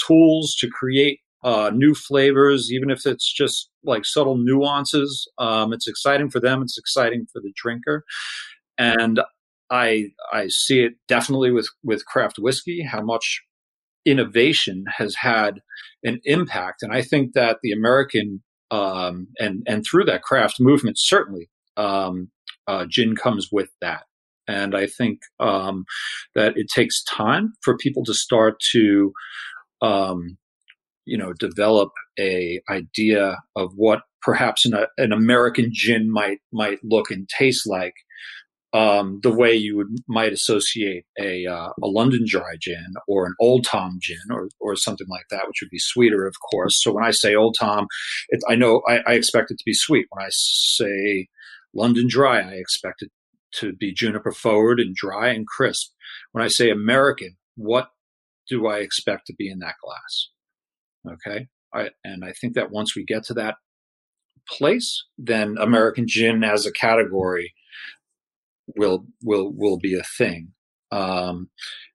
tools 0.07 0.55
to 0.59 0.69
create 0.69 1.21
uh, 1.43 1.71
new 1.75 1.95
flavors, 1.95 2.71
even 2.73 2.91
if 2.91 3.07
it's 3.07 3.33
just 3.33 3.71
like 3.83 4.05
subtle 4.05 4.37
nuances. 4.37 5.27
Um, 5.39 5.73
it's 5.73 5.89
exciting 5.89 6.31
for 6.31 6.39
them. 6.39 6.63
It's 6.63 6.79
exciting 6.79 7.27
for 7.33 7.41
the 7.41 7.53
drinker. 7.57 8.05
And 8.79 9.21
I, 9.71 10.09
I 10.33 10.49
see 10.49 10.83
it 10.83 10.95
definitely 11.09 11.51
with, 11.51 11.69
with 11.83 12.07
craft 12.07 12.39
whiskey, 12.39 12.83
how 12.83 13.03
much 13.03 13.43
innovation 14.05 14.85
has 14.97 15.17
had 15.17 15.61
an 16.03 16.21
impact. 16.25 16.83
And 16.83 16.93
I 16.93 17.03
think 17.03 17.33
that 17.35 17.59
the 17.63 17.73
American 17.73 18.43
um, 18.71 19.29
and 19.39 19.63
and 19.67 19.85
through 19.85 20.05
that 20.05 20.23
craft 20.23 20.61
movement, 20.61 20.99
certainly 20.99 21.49
um, 21.77 22.31
uh, 22.67 22.87
gin 22.89 23.17
comes 23.17 23.49
with 23.51 23.71
that. 23.81 24.05
And 24.49 24.75
I 24.75 24.87
think 24.87 25.21
um, 25.39 25.85
that 26.35 26.57
it 26.57 26.67
takes 26.75 27.05
time 27.05 27.53
for 27.63 27.77
people 27.77 28.05
to 28.05 28.15
start 28.15 28.57
to 28.73 29.13
um, 29.81 30.37
you 31.11 31.19
know, 31.19 31.33
develop 31.33 31.91
a 32.19 32.61
idea 32.71 33.39
of 33.57 33.73
what 33.75 34.03
perhaps 34.23 34.65
an, 34.65 34.75
an 34.99 35.13
American 35.13 35.71
gin 35.73 36.11
might 36.11 36.39
might 36.53 36.79
look 36.85 37.11
and 37.11 37.29
taste 37.29 37.67
like, 37.67 37.95
um, 38.73 39.21
the 39.23 39.35
way 39.35 39.55
you 39.55 39.77
would 39.77 39.89
might 40.09 40.33
associate 40.33 41.05
a 41.19 41.47
uh, 41.47 41.71
a 41.83 41.87
London 41.87 42.25
Dry 42.27 42.57
gin 42.61 42.95
or 43.09 43.27
an 43.27 43.35
Old 43.41 43.65
Tom 43.65 43.99
gin 44.01 44.31
or 44.31 44.49
or 44.61 44.77
something 44.77 45.09
like 45.09 45.27
that, 45.31 45.47
which 45.49 45.59
would 45.61 45.71
be 45.71 45.79
sweeter, 45.79 46.27
of 46.27 46.35
course. 46.51 46.81
So 46.83 46.93
when 46.93 47.05
I 47.05 47.11
say 47.11 47.35
Old 47.35 47.57
Tom, 47.59 47.87
it, 48.29 48.41
I 48.49 48.55
know 48.55 48.83
I, 48.89 49.01
I 49.07 49.13
expect 49.15 49.51
it 49.51 49.59
to 49.59 49.65
be 49.67 49.75
sweet. 49.75 50.07
When 50.11 50.25
I 50.25 50.31
say 50.31 51.29
London 51.75 52.07
Dry, 52.09 52.41
I 52.41 52.55
expect 52.55 53.03
it 53.03 53.11
to 53.53 53.73
be 53.73 53.93
juniper 53.93 54.33
forward 54.33 54.79
and 54.79 54.95
dry 54.95 55.29
and 55.29 55.47
crisp. 55.47 55.93
When 56.33 56.45
I 56.45 56.49
say 56.49 56.71
American, 56.71 57.37
what 57.57 57.89
do 58.49 58.67
I 58.67 58.79
expect 58.79 59.27
to 59.27 59.35
be 59.37 59.51
in 59.51 59.59
that 59.61 59.75
glass? 59.83 61.15
Okay. 61.15 61.49
I, 61.73 61.91
and 62.05 62.25
I 62.25 62.33
think 62.33 62.55
that 62.55 62.71
once 62.71 62.95
we 62.95 63.05
get 63.05 63.25
to 63.25 63.35
that 63.35 63.57
place, 64.49 65.05
then 65.19 65.57
American 65.59 66.07
gin 66.07 66.43
as 66.43 66.67
a 66.67 66.73
category 66.73 67.55
will 68.77 69.07
will 69.23 69.53
will 69.55 69.79
be 69.79 69.99
a 69.99 70.03
thing. 70.19 70.53
Um, 70.93 71.51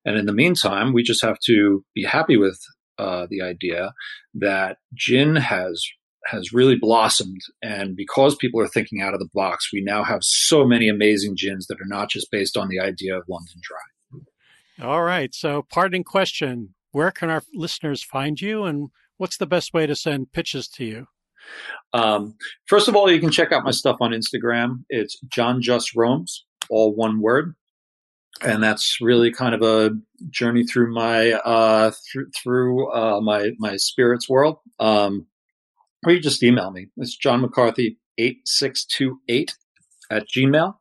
and 0.05 0.17
in 0.17 0.25
the 0.25 0.33
meantime, 0.33 0.93
we 0.93 1.03
just 1.03 1.23
have 1.23 1.37
to 1.45 1.83
be 1.93 2.03
happy 2.03 2.37
with 2.37 2.59
uh, 2.97 3.27
the 3.29 3.41
idea 3.41 3.93
that 4.35 4.77
gin 4.93 5.35
has 5.35 5.83
has 6.27 6.51
really 6.51 6.75
blossomed, 6.75 7.41
and 7.61 7.95
because 7.95 8.35
people 8.35 8.59
are 8.59 8.67
thinking 8.67 9.01
out 9.01 9.13
of 9.13 9.19
the 9.19 9.29
box, 9.33 9.69
we 9.71 9.81
now 9.81 10.03
have 10.03 10.21
so 10.23 10.65
many 10.65 10.89
amazing 10.89 11.35
gins 11.37 11.67
that 11.67 11.79
are 11.79 11.87
not 11.87 12.09
just 12.09 12.31
based 12.31 12.57
on 12.57 12.67
the 12.67 12.79
idea 12.79 13.15
of 13.15 13.23
London 13.29 13.61
Dry. 13.61 14.87
All 14.87 15.03
right. 15.03 15.33
So, 15.35 15.65
parting 15.69 16.03
question: 16.03 16.73
Where 16.91 17.11
can 17.11 17.29
our 17.29 17.43
listeners 17.53 18.03
find 18.03 18.39
you, 18.41 18.63
and 18.63 18.89
what's 19.17 19.37
the 19.37 19.45
best 19.45 19.73
way 19.73 19.85
to 19.85 19.95
send 19.95 20.31
pitches 20.31 20.67
to 20.69 20.85
you? 20.85 21.07
Um, 21.93 22.35
first 22.65 22.87
of 22.87 22.95
all, 22.95 23.11
you 23.11 23.19
can 23.19 23.29
check 23.29 23.51
out 23.51 23.63
my 23.63 23.71
stuff 23.71 23.97
on 24.01 24.11
Instagram. 24.11 24.83
It's 24.89 25.17
John 25.31 25.61
Just 25.61 25.95
Roams 25.95 26.45
all 26.69 26.95
one 26.95 27.21
word. 27.21 27.55
And 28.41 28.61
that's 28.61 28.99
really 28.99 29.31
kind 29.31 29.55
of 29.55 29.61
a 29.61 29.91
journey 30.29 30.65
through 30.65 30.93
my 30.93 31.31
uh, 31.31 31.91
through, 32.11 32.29
through 32.31 32.91
uh, 32.91 33.21
my 33.21 33.51
my 33.59 33.77
spirits 33.77 34.27
world. 34.27 34.57
Um, 34.77 35.27
or 36.05 36.11
you 36.11 36.19
just 36.19 36.43
email 36.43 36.71
me. 36.71 36.87
It's 36.97 37.15
John 37.15 37.41
McCarthy 37.41 37.97
eight 38.17 38.41
six 38.45 38.85
two 38.85 39.19
eight 39.29 39.55
at 40.11 40.27
Gmail. 40.27 40.75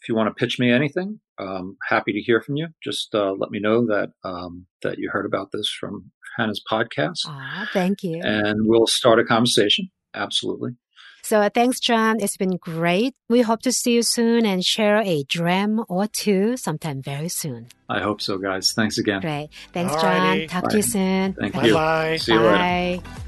If 0.00 0.08
you 0.08 0.14
want 0.14 0.28
to 0.28 0.34
pitch 0.34 0.58
me 0.58 0.70
anything, 0.70 1.18
um, 1.38 1.76
happy 1.88 2.12
to 2.12 2.20
hear 2.20 2.40
from 2.40 2.56
you. 2.56 2.68
Just 2.82 3.14
uh, 3.14 3.32
let 3.32 3.50
me 3.50 3.58
know 3.58 3.86
that 3.86 4.10
um, 4.22 4.66
that 4.82 4.98
you 4.98 5.10
heard 5.10 5.26
about 5.26 5.50
this 5.52 5.68
from 5.68 6.12
Hannah's 6.36 6.62
podcast. 6.70 7.20
Ah, 7.26 7.68
thank 7.72 8.02
you. 8.02 8.20
And 8.22 8.68
we'll 8.68 8.86
start 8.86 9.18
a 9.18 9.24
conversation. 9.24 9.90
Absolutely. 10.14 10.76
So 11.24 11.48
thanks, 11.48 11.80
John. 11.80 12.20
It's 12.20 12.36
been 12.36 12.58
great. 12.58 13.14
We 13.30 13.40
hope 13.40 13.62
to 13.62 13.72
see 13.72 13.94
you 13.94 14.02
soon 14.02 14.44
and 14.44 14.62
share 14.62 15.00
a 15.00 15.22
dram 15.24 15.82
or 15.88 16.06
two 16.06 16.58
sometime 16.58 17.00
very 17.00 17.30
soon. 17.30 17.68
I 17.88 18.00
hope 18.00 18.20
so, 18.20 18.36
guys. 18.36 18.72
Thanks 18.72 18.98
again. 18.98 19.22
Great. 19.22 19.48
Thanks, 19.72 19.94
John. 19.94 20.46
Talk 20.48 20.64
Bye. 20.64 20.70
to 20.70 20.76
you 20.76 20.82
soon. 20.82 21.32
Thank 21.32 21.54
Bye. 21.54 21.64
you. 21.64 21.72
Bye. 21.72 22.16
See 22.18 22.34
you 22.34 22.40
Bye. 22.40 23.00
later. 23.00 23.24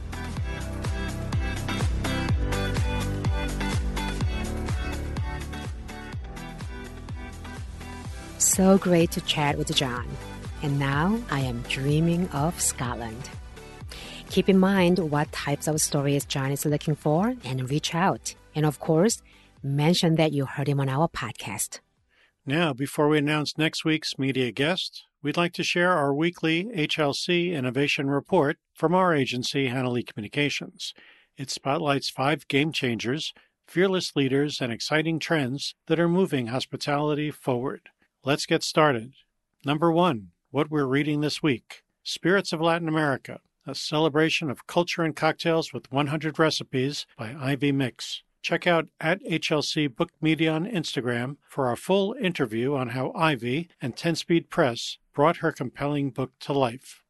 So 8.37 8.76
great 8.76 9.11
to 9.12 9.22
chat 9.22 9.56
with 9.56 9.74
John. 9.74 10.06
And 10.62 10.78
now 10.78 11.18
I 11.30 11.40
am 11.40 11.62
dreaming 11.62 12.28
of 12.28 12.61
Scotland. 12.61 13.30
Keep 14.30 14.48
in 14.48 14.58
mind 14.58 14.98
what 14.98 15.32
types 15.32 15.66
of 15.66 15.80
stories 15.80 16.24
John 16.24 16.50
is 16.50 16.66
looking 16.66 16.94
for 16.94 17.34
and 17.44 17.70
reach 17.70 17.94
out. 17.94 18.34
And 18.54 18.66
of 18.66 18.80
course, 18.80 19.22
mention 19.62 20.16
that 20.16 20.32
you 20.32 20.46
heard 20.46 20.68
him 20.68 20.80
on 20.80 20.88
our 20.88 21.08
podcast. 21.08 21.80
Now, 22.44 22.72
before 22.72 23.08
we 23.08 23.18
announce 23.18 23.58
next 23.58 23.84
week's 23.84 24.18
media 24.18 24.52
guest, 24.52 25.04
we'd 25.22 25.36
like 25.36 25.52
to 25.54 25.64
share 25.64 25.92
our 25.92 26.14
weekly 26.14 26.64
HLC 26.64 27.52
Innovation 27.52 28.08
Report 28.08 28.58
from 28.74 28.94
our 28.94 29.14
agency, 29.14 29.68
Hannah 29.68 29.90
Lee 29.90 30.02
Communications. 30.02 30.94
It 31.36 31.50
spotlights 31.50 32.08
five 32.08 32.46
game 32.48 32.72
changers, 32.72 33.34
fearless 33.66 34.14
leaders, 34.14 34.60
and 34.60 34.72
exciting 34.72 35.18
trends 35.18 35.74
that 35.86 35.98
are 35.98 36.08
moving 36.08 36.48
hospitality 36.48 37.30
forward. 37.30 37.88
Let's 38.24 38.46
get 38.46 38.62
started. 38.62 39.14
Number 39.64 39.90
one, 39.90 40.28
what 40.50 40.70
we're 40.70 40.86
reading 40.86 41.20
this 41.20 41.42
week 41.42 41.82
Spirits 42.04 42.52
of 42.52 42.60
Latin 42.60 42.88
America 42.88 43.40
a 43.66 43.74
celebration 43.74 44.50
of 44.50 44.66
culture 44.66 45.02
and 45.02 45.16
cocktails 45.16 45.72
with 45.72 45.90
100 45.90 46.38
recipes 46.38 47.07
by 47.18 47.35
Ivy 47.38 47.72
Mix. 47.72 48.22
Check 48.42 48.66
out 48.66 48.87
at 49.00 49.24
HLC 49.24 49.94
Book 49.94 50.11
Media 50.20 50.52
on 50.52 50.66
Instagram 50.66 51.37
for 51.48 51.66
our 51.66 51.76
full 51.76 52.14
interview 52.20 52.74
on 52.76 52.90
how 52.90 53.12
Ivy 53.12 53.68
and 53.83 53.96
10 53.96 54.14
Speed 54.14 54.50
Press 54.50 54.98
brought 55.12 55.38
her 55.38 55.50
compelling 55.50 56.11
book 56.11 56.31
to 56.40 56.52
life. 56.52 57.02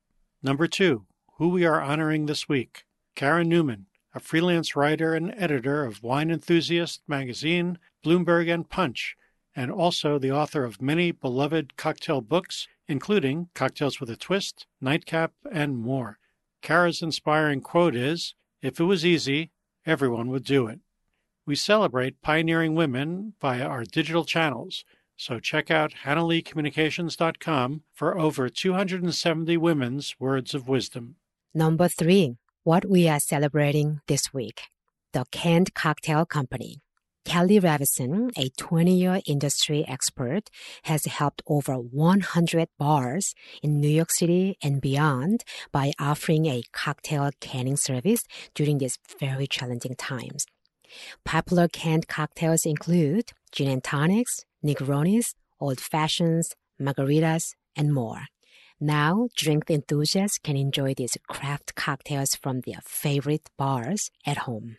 Number 0.42 0.66
two, 0.66 1.05
who 1.37 1.49
we 1.49 1.66
are 1.66 1.83
honoring 1.83 2.27
this 2.27 2.49
week 2.49 2.85
Kara 3.14 3.45
Newman, 3.45 3.87
a 4.14 4.21
freelance 4.21 4.75
writer 4.75 5.14
and 5.14 5.35
editor 5.37 5.85
of 5.85 6.03
Wine 6.03 6.31
Enthusiast 6.31 7.03
magazine, 7.07 7.79
Bloomberg, 8.03 8.53
and 8.53 8.69
Punch, 8.69 9.14
and 9.55 9.71
also 9.71 10.19
the 10.19 10.31
author 10.31 10.64
of 10.64 10.81
many 10.81 11.11
beloved 11.11 11.77
cocktail 11.77 12.21
books, 12.21 12.66
including 12.88 13.49
Cocktails 13.55 14.01
with 14.01 14.09
a 14.09 14.16
Twist, 14.16 14.66
Nightcap, 14.81 15.33
and 15.51 15.77
more. 15.77 16.19
Kara's 16.66 17.00
inspiring 17.00 17.61
quote 17.61 17.94
is 17.94 18.35
If 18.61 18.81
it 18.81 18.85
was 18.87 19.07
easy, 19.07 19.52
everyone 19.87 20.31
would 20.31 20.42
do 20.42 20.66
it. 20.66 20.81
We 21.46 21.55
celebrate 21.55 22.22
pioneering 22.22 22.74
women 22.74 23.35
via 23.40 23.64
our 23.64 23.85
digital 23.85 24.24
channels, 24.24 24.85
so 25.16 25.38
check 25.38 25.70
out 25.70 25.94
HannahLeeCommunications.com 26.05 27.83
for 27.92 28.18
over 28.18 28.48
270 28.48 29.57
women's 29.59 30.16
words 30.18 30.55
of 30.55 30.66
wisdom. 30.66 31.14
Number 31.55 31.87
three, 31.87 32.35
what 32.64 32.85
we 32.85 33.09
are 33.09 33.20
celebrating 33.20 34.00
this 34.09 34.35
week 34.35 34.62
the 35.12 35.24
Canned 35.31 35.72
Cocktail 35.72 36.26
Company. 36.26 36.83
Kelly 37.27 37.59
Ravison, 37.59 38.31
a 38.39 38.51
20 38.51 38.95
year 38.97 39.21
industry 39.27 39.85
expert, 39.87 40.49
has 40.85 41.07
helped 41.07 41.43
over 41.49 41.75
100 41.75 42.69
bars 42.79 43.35
in 43.65 43.81
New 43.81 43.89
York 43.89 44.12
City 44.12 44.57
and 44.62 44.81
beyond 44.81 45.43
by 45.73 45.93
offering 45.99 46.47
a 46.47 46.62
cocktail 46.73 47.31
canning 47.41 47.77
service 47.77 48.23
during 48.55 48.79
these 48.79 48.97
very 49.19 49.49
challenging 49.49 49.97
times. 49.97 50.47
Popular 51.25 51.67
canned 51.67 52.07
cocktails 52.07 52.65
include 52.65 53.33
gin 53.51 53.69
and 53.69 53.83
tonics, 53.83 54.45
Negronis, 54.65 55.35
old 55.59 55.81
fashions, 55.81 56.55
margaritas, 56.81 57.55
and 57.75 57.93
more. 57.93 58.27
Now, 58.79 59.29
drink 59.37 59.69
enthusiasts 59.69 60.39
can 60.39 60.57
enjoy 60.57 60.95
these 60.95 61.17
craft 61.29 61.75
cocktails 61.75 62.37
from 62.37 62.61
their 62.61 62.81
favorite 62.85 63.51
bars 63.59 64.12
at 64.25 64.39
home. 64.39 64.77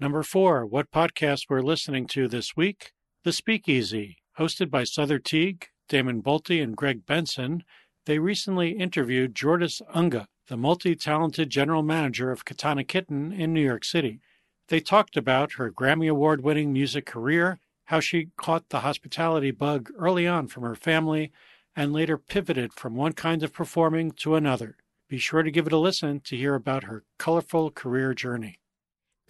Number 0.00 0.22
four, 0.22 0.64
what 0.64 0.90
podcast 0.90 1.50
we're 1.50 1.60
listening 1.60 2.06
to 2.06 2.26
this 2.26 2.56
week? 2.56 2.92
The 3.22 3.34
Speakeasy, 3.34 4.16
hosted 4.38 4.70
by 4.70 4.84
Sother 4.84 5.22
Teague, 5.22 5.66
Damon 5.90 6.22
Boelte, 6.22 6.62
and 6.62 6.74
Greg 6.74 7.04
Benson. 7.04 7.64
They 8.06 8.18
recently 8.18 8.70
interviewed 8.70 9.34
Jordis 9.34 9.82
Unga, 9.92 10.26
the 10.48 10.56
multi 10.56 10.96
talented 10.96 11.50
general 11.50 11.82
manager 11.82 12.30
of 12.30 12.46
Katana 12.46 12.82
Kitten 12.82 13.30
in 13.30 13.52
New 13.52 13.60
York 13.60 13.84
City. 13.84 14.22
They 14.68 14.80
talked 14.80 15.18
about 15.18 15.52
her 15.52 15.70
Grammy 15.70 16.08
Award 16.10 16.42
winning 16.42 16.72
music 16.72 17.04
career, 17.04 17.60
how 17.84 18.00
she 18.00 18.28
caught 18.38 18.70
the 18.70 18.80
hospitality 18.80 19.50
bug 19.50 19.90
early 19.98 20.26
on 20.26 20.46
from 20.46 20.62
her 20.62 20.76
family, 20.76 21.30
and 21.76 21.92
later 21.92 22.16
pivoted 22.16 22.72
from 22.72 22.94
one 22.94 23.12
kind 23.12 23.42
of 23.42 23.52
performing 23.52 24.12
to 24.12 24.34
another. 24.34 24.78
Be 25.10 25.18
sure 25.18 25.42
to 25.42 25.50
give 25.50 25.66
it 25.66 25.74
a 25.74 25.78
listen 25.78 26.20
to 26.20 26.38
hear 26.38 26.54
about 26.54 26.84
her 26.84 27.04
colorful 27.18 27.70
career 27.70 28.14
journey. 28.14 28.59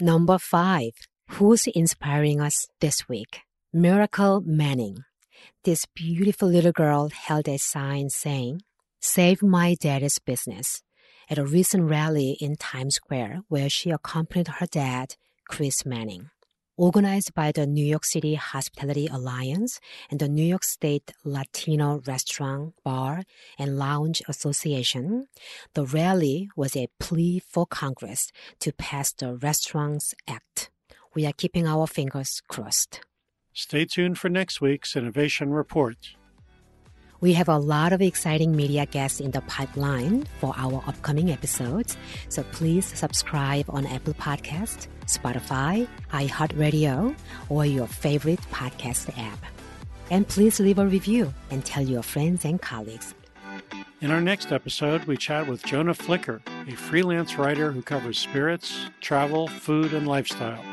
Number 0.02 0.38
five, 0.38 0.92
who's 1.28 1.66
inspiring 1.66 2.40
us 2.40 2.68
this 2.80 3.06
week? 3.06 3.40
Miracle 3.70 4.42
Manning. 4.46 5.04
This 5.64 5.84
beautiful 5.94 6.48
little 6.48 6.72
girl 6.72 7.10
held 7.10 7.46
a 7.46 7.58
sign 7.58 8.08
saying, 8.08 8.62
Save 9.00 9.42
my 9.42 9.76
daddy's 9.78 10.18
business 10.18 10.82
at 11.28 11.36
a 11.36 11.44
recent 11.44 11.84
rally 11.84 12.38
in 12.40 12.56
Times 12.56 12.94
Square 12.94 13.42
where 13.48 13.68
she 13.68 13.90
accompanied 13.90 14.48
her 14.48 14.66
dad, 14.66 15.16
Chris 15.46 15.84
Manning. 15.84 16.30
Organized 16.80 17.34
by 17.34 17.52
the 17.52 17.66
New 17.66 17.84
York 17.84 18.06
City 18.06 18.36
Hospitality 18.36 19.06
Alliance 19.06 19.80
and 20.10 20.18
the 20.18 20.30
New 20.30 20.42
York 20.42 20.64
State 20.64 21.12
Latino 21.24 22.00
Restaurant, 22.06 22.72
Bar, 22.82 23.24
and 23.58 23.78
Lounge 23.78 24.22
Association, 24.26 25.26
the 25.74 25.84
rally 25.84 26.48
was 26.56 26.74
a 26.74 26.88
plea 26.98 27.38
for 27.38 27.66
Congress 27.66 28.32
to 28.60 28.72
pass 28.72 29.12
the 29.12 29.36
Restaurants 29.36 30.14
Act. 30.26 30.70
We 31.14 31.26
are 31.26 31.34
keeping 31.36 31.66
our 31.66 31.86
fingers 31.86 32.40
crossed. 32.48 33.02
Stay 33.52 33.84
tuned 33.84 34.16
for 34.16 34.30
next 34.30 34.62
week's 34.62 34.96
Innovation 34.96 35.50
Report. 35.50 35.98
We 37.20 37.34
have 37.34 37.50
a 37.50 37.58
lot 37.58 37.92
of 37.92 38.00
exciting 38.00 38.56
media 38.56 38.86
guests 38.86 39.20
in 39.20 39.32
the 39.32 39.42
pipeline 39.42 40.26
for 40.40 40.54
our 40.56 40.82
upcoming 40.86 41.30
episodes, 41.30 41.98
so 42.30 42.42
please 42.44 42.86
subscribe 42.86 43.66
on 43.68 43.84
Apple 43.84 44.14
Podcast, 44.14 44.88
Spotify, 45.04 45.86
iHeartRadio, 46.12 47.14
or 47.50 47.66
your 47.66 47.86
favorite 47.86 48.40
podcast 48.50 49.10
app. 49.18 49.38
And 50.10 50.26
please 50.26 50.60
leave 50.60 50.78
a 50.78 50.86
review 50.86 51.34
and 51.50 51.62
tell 51.62 51.82
your 51.82 52.02
friends 52.02 52.46
and 52.46 52.60
colleagues. 52.60 53.14
In 54.00 54.10
our 54.10 54.22
next 54.22 54.50
episode, 54.50 55.04
we 55.04 55.18
chat 55.18 55.46
with 55.46 55.62
Jonah 55.62 55.92
Flicker, 55.92 56.40
a 56.68 56.74
freelance 56.74 57.36
writer 57.36 57.70
who 57.70 57.82
covers 57.82 58.18
spirits, 58.18 58.86
travel, 59.02 59.46
food, 59.46 59.92
and 59.92 60.08
lifestyle. 60.08 60.64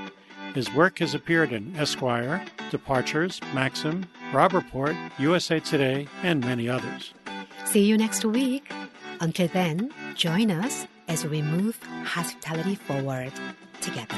His 0.58 0.74
work 0.74 0.98
has 0.98 1.14
appeared 1.14 1.52
in 1.54 1.76
Esquire, 1.76 2.44
Departures, 2.72 3.40
Maxim, 3.54 4.08
Robb 4.34 4.54
Report, 4.54 4.96
USA 5.20 5.60
Today, 5.60 6.08
and 6.24 6.44
many 6.44 6.68
others. 6.68 7.14
See 7.66 7.86
you 7.86 7.96
next 7.96 8.26
week. 8.26 8.74
Until 9.20 9.50
then, 9.50 9.94
join 10.16 10.50
us 10.50 10.88
as 11.08 11.24
we 11.28 11.44
move 11.44 11.80
hospitality 12.06 12.74
forward 12.74 13.34
together. 13.82 14.18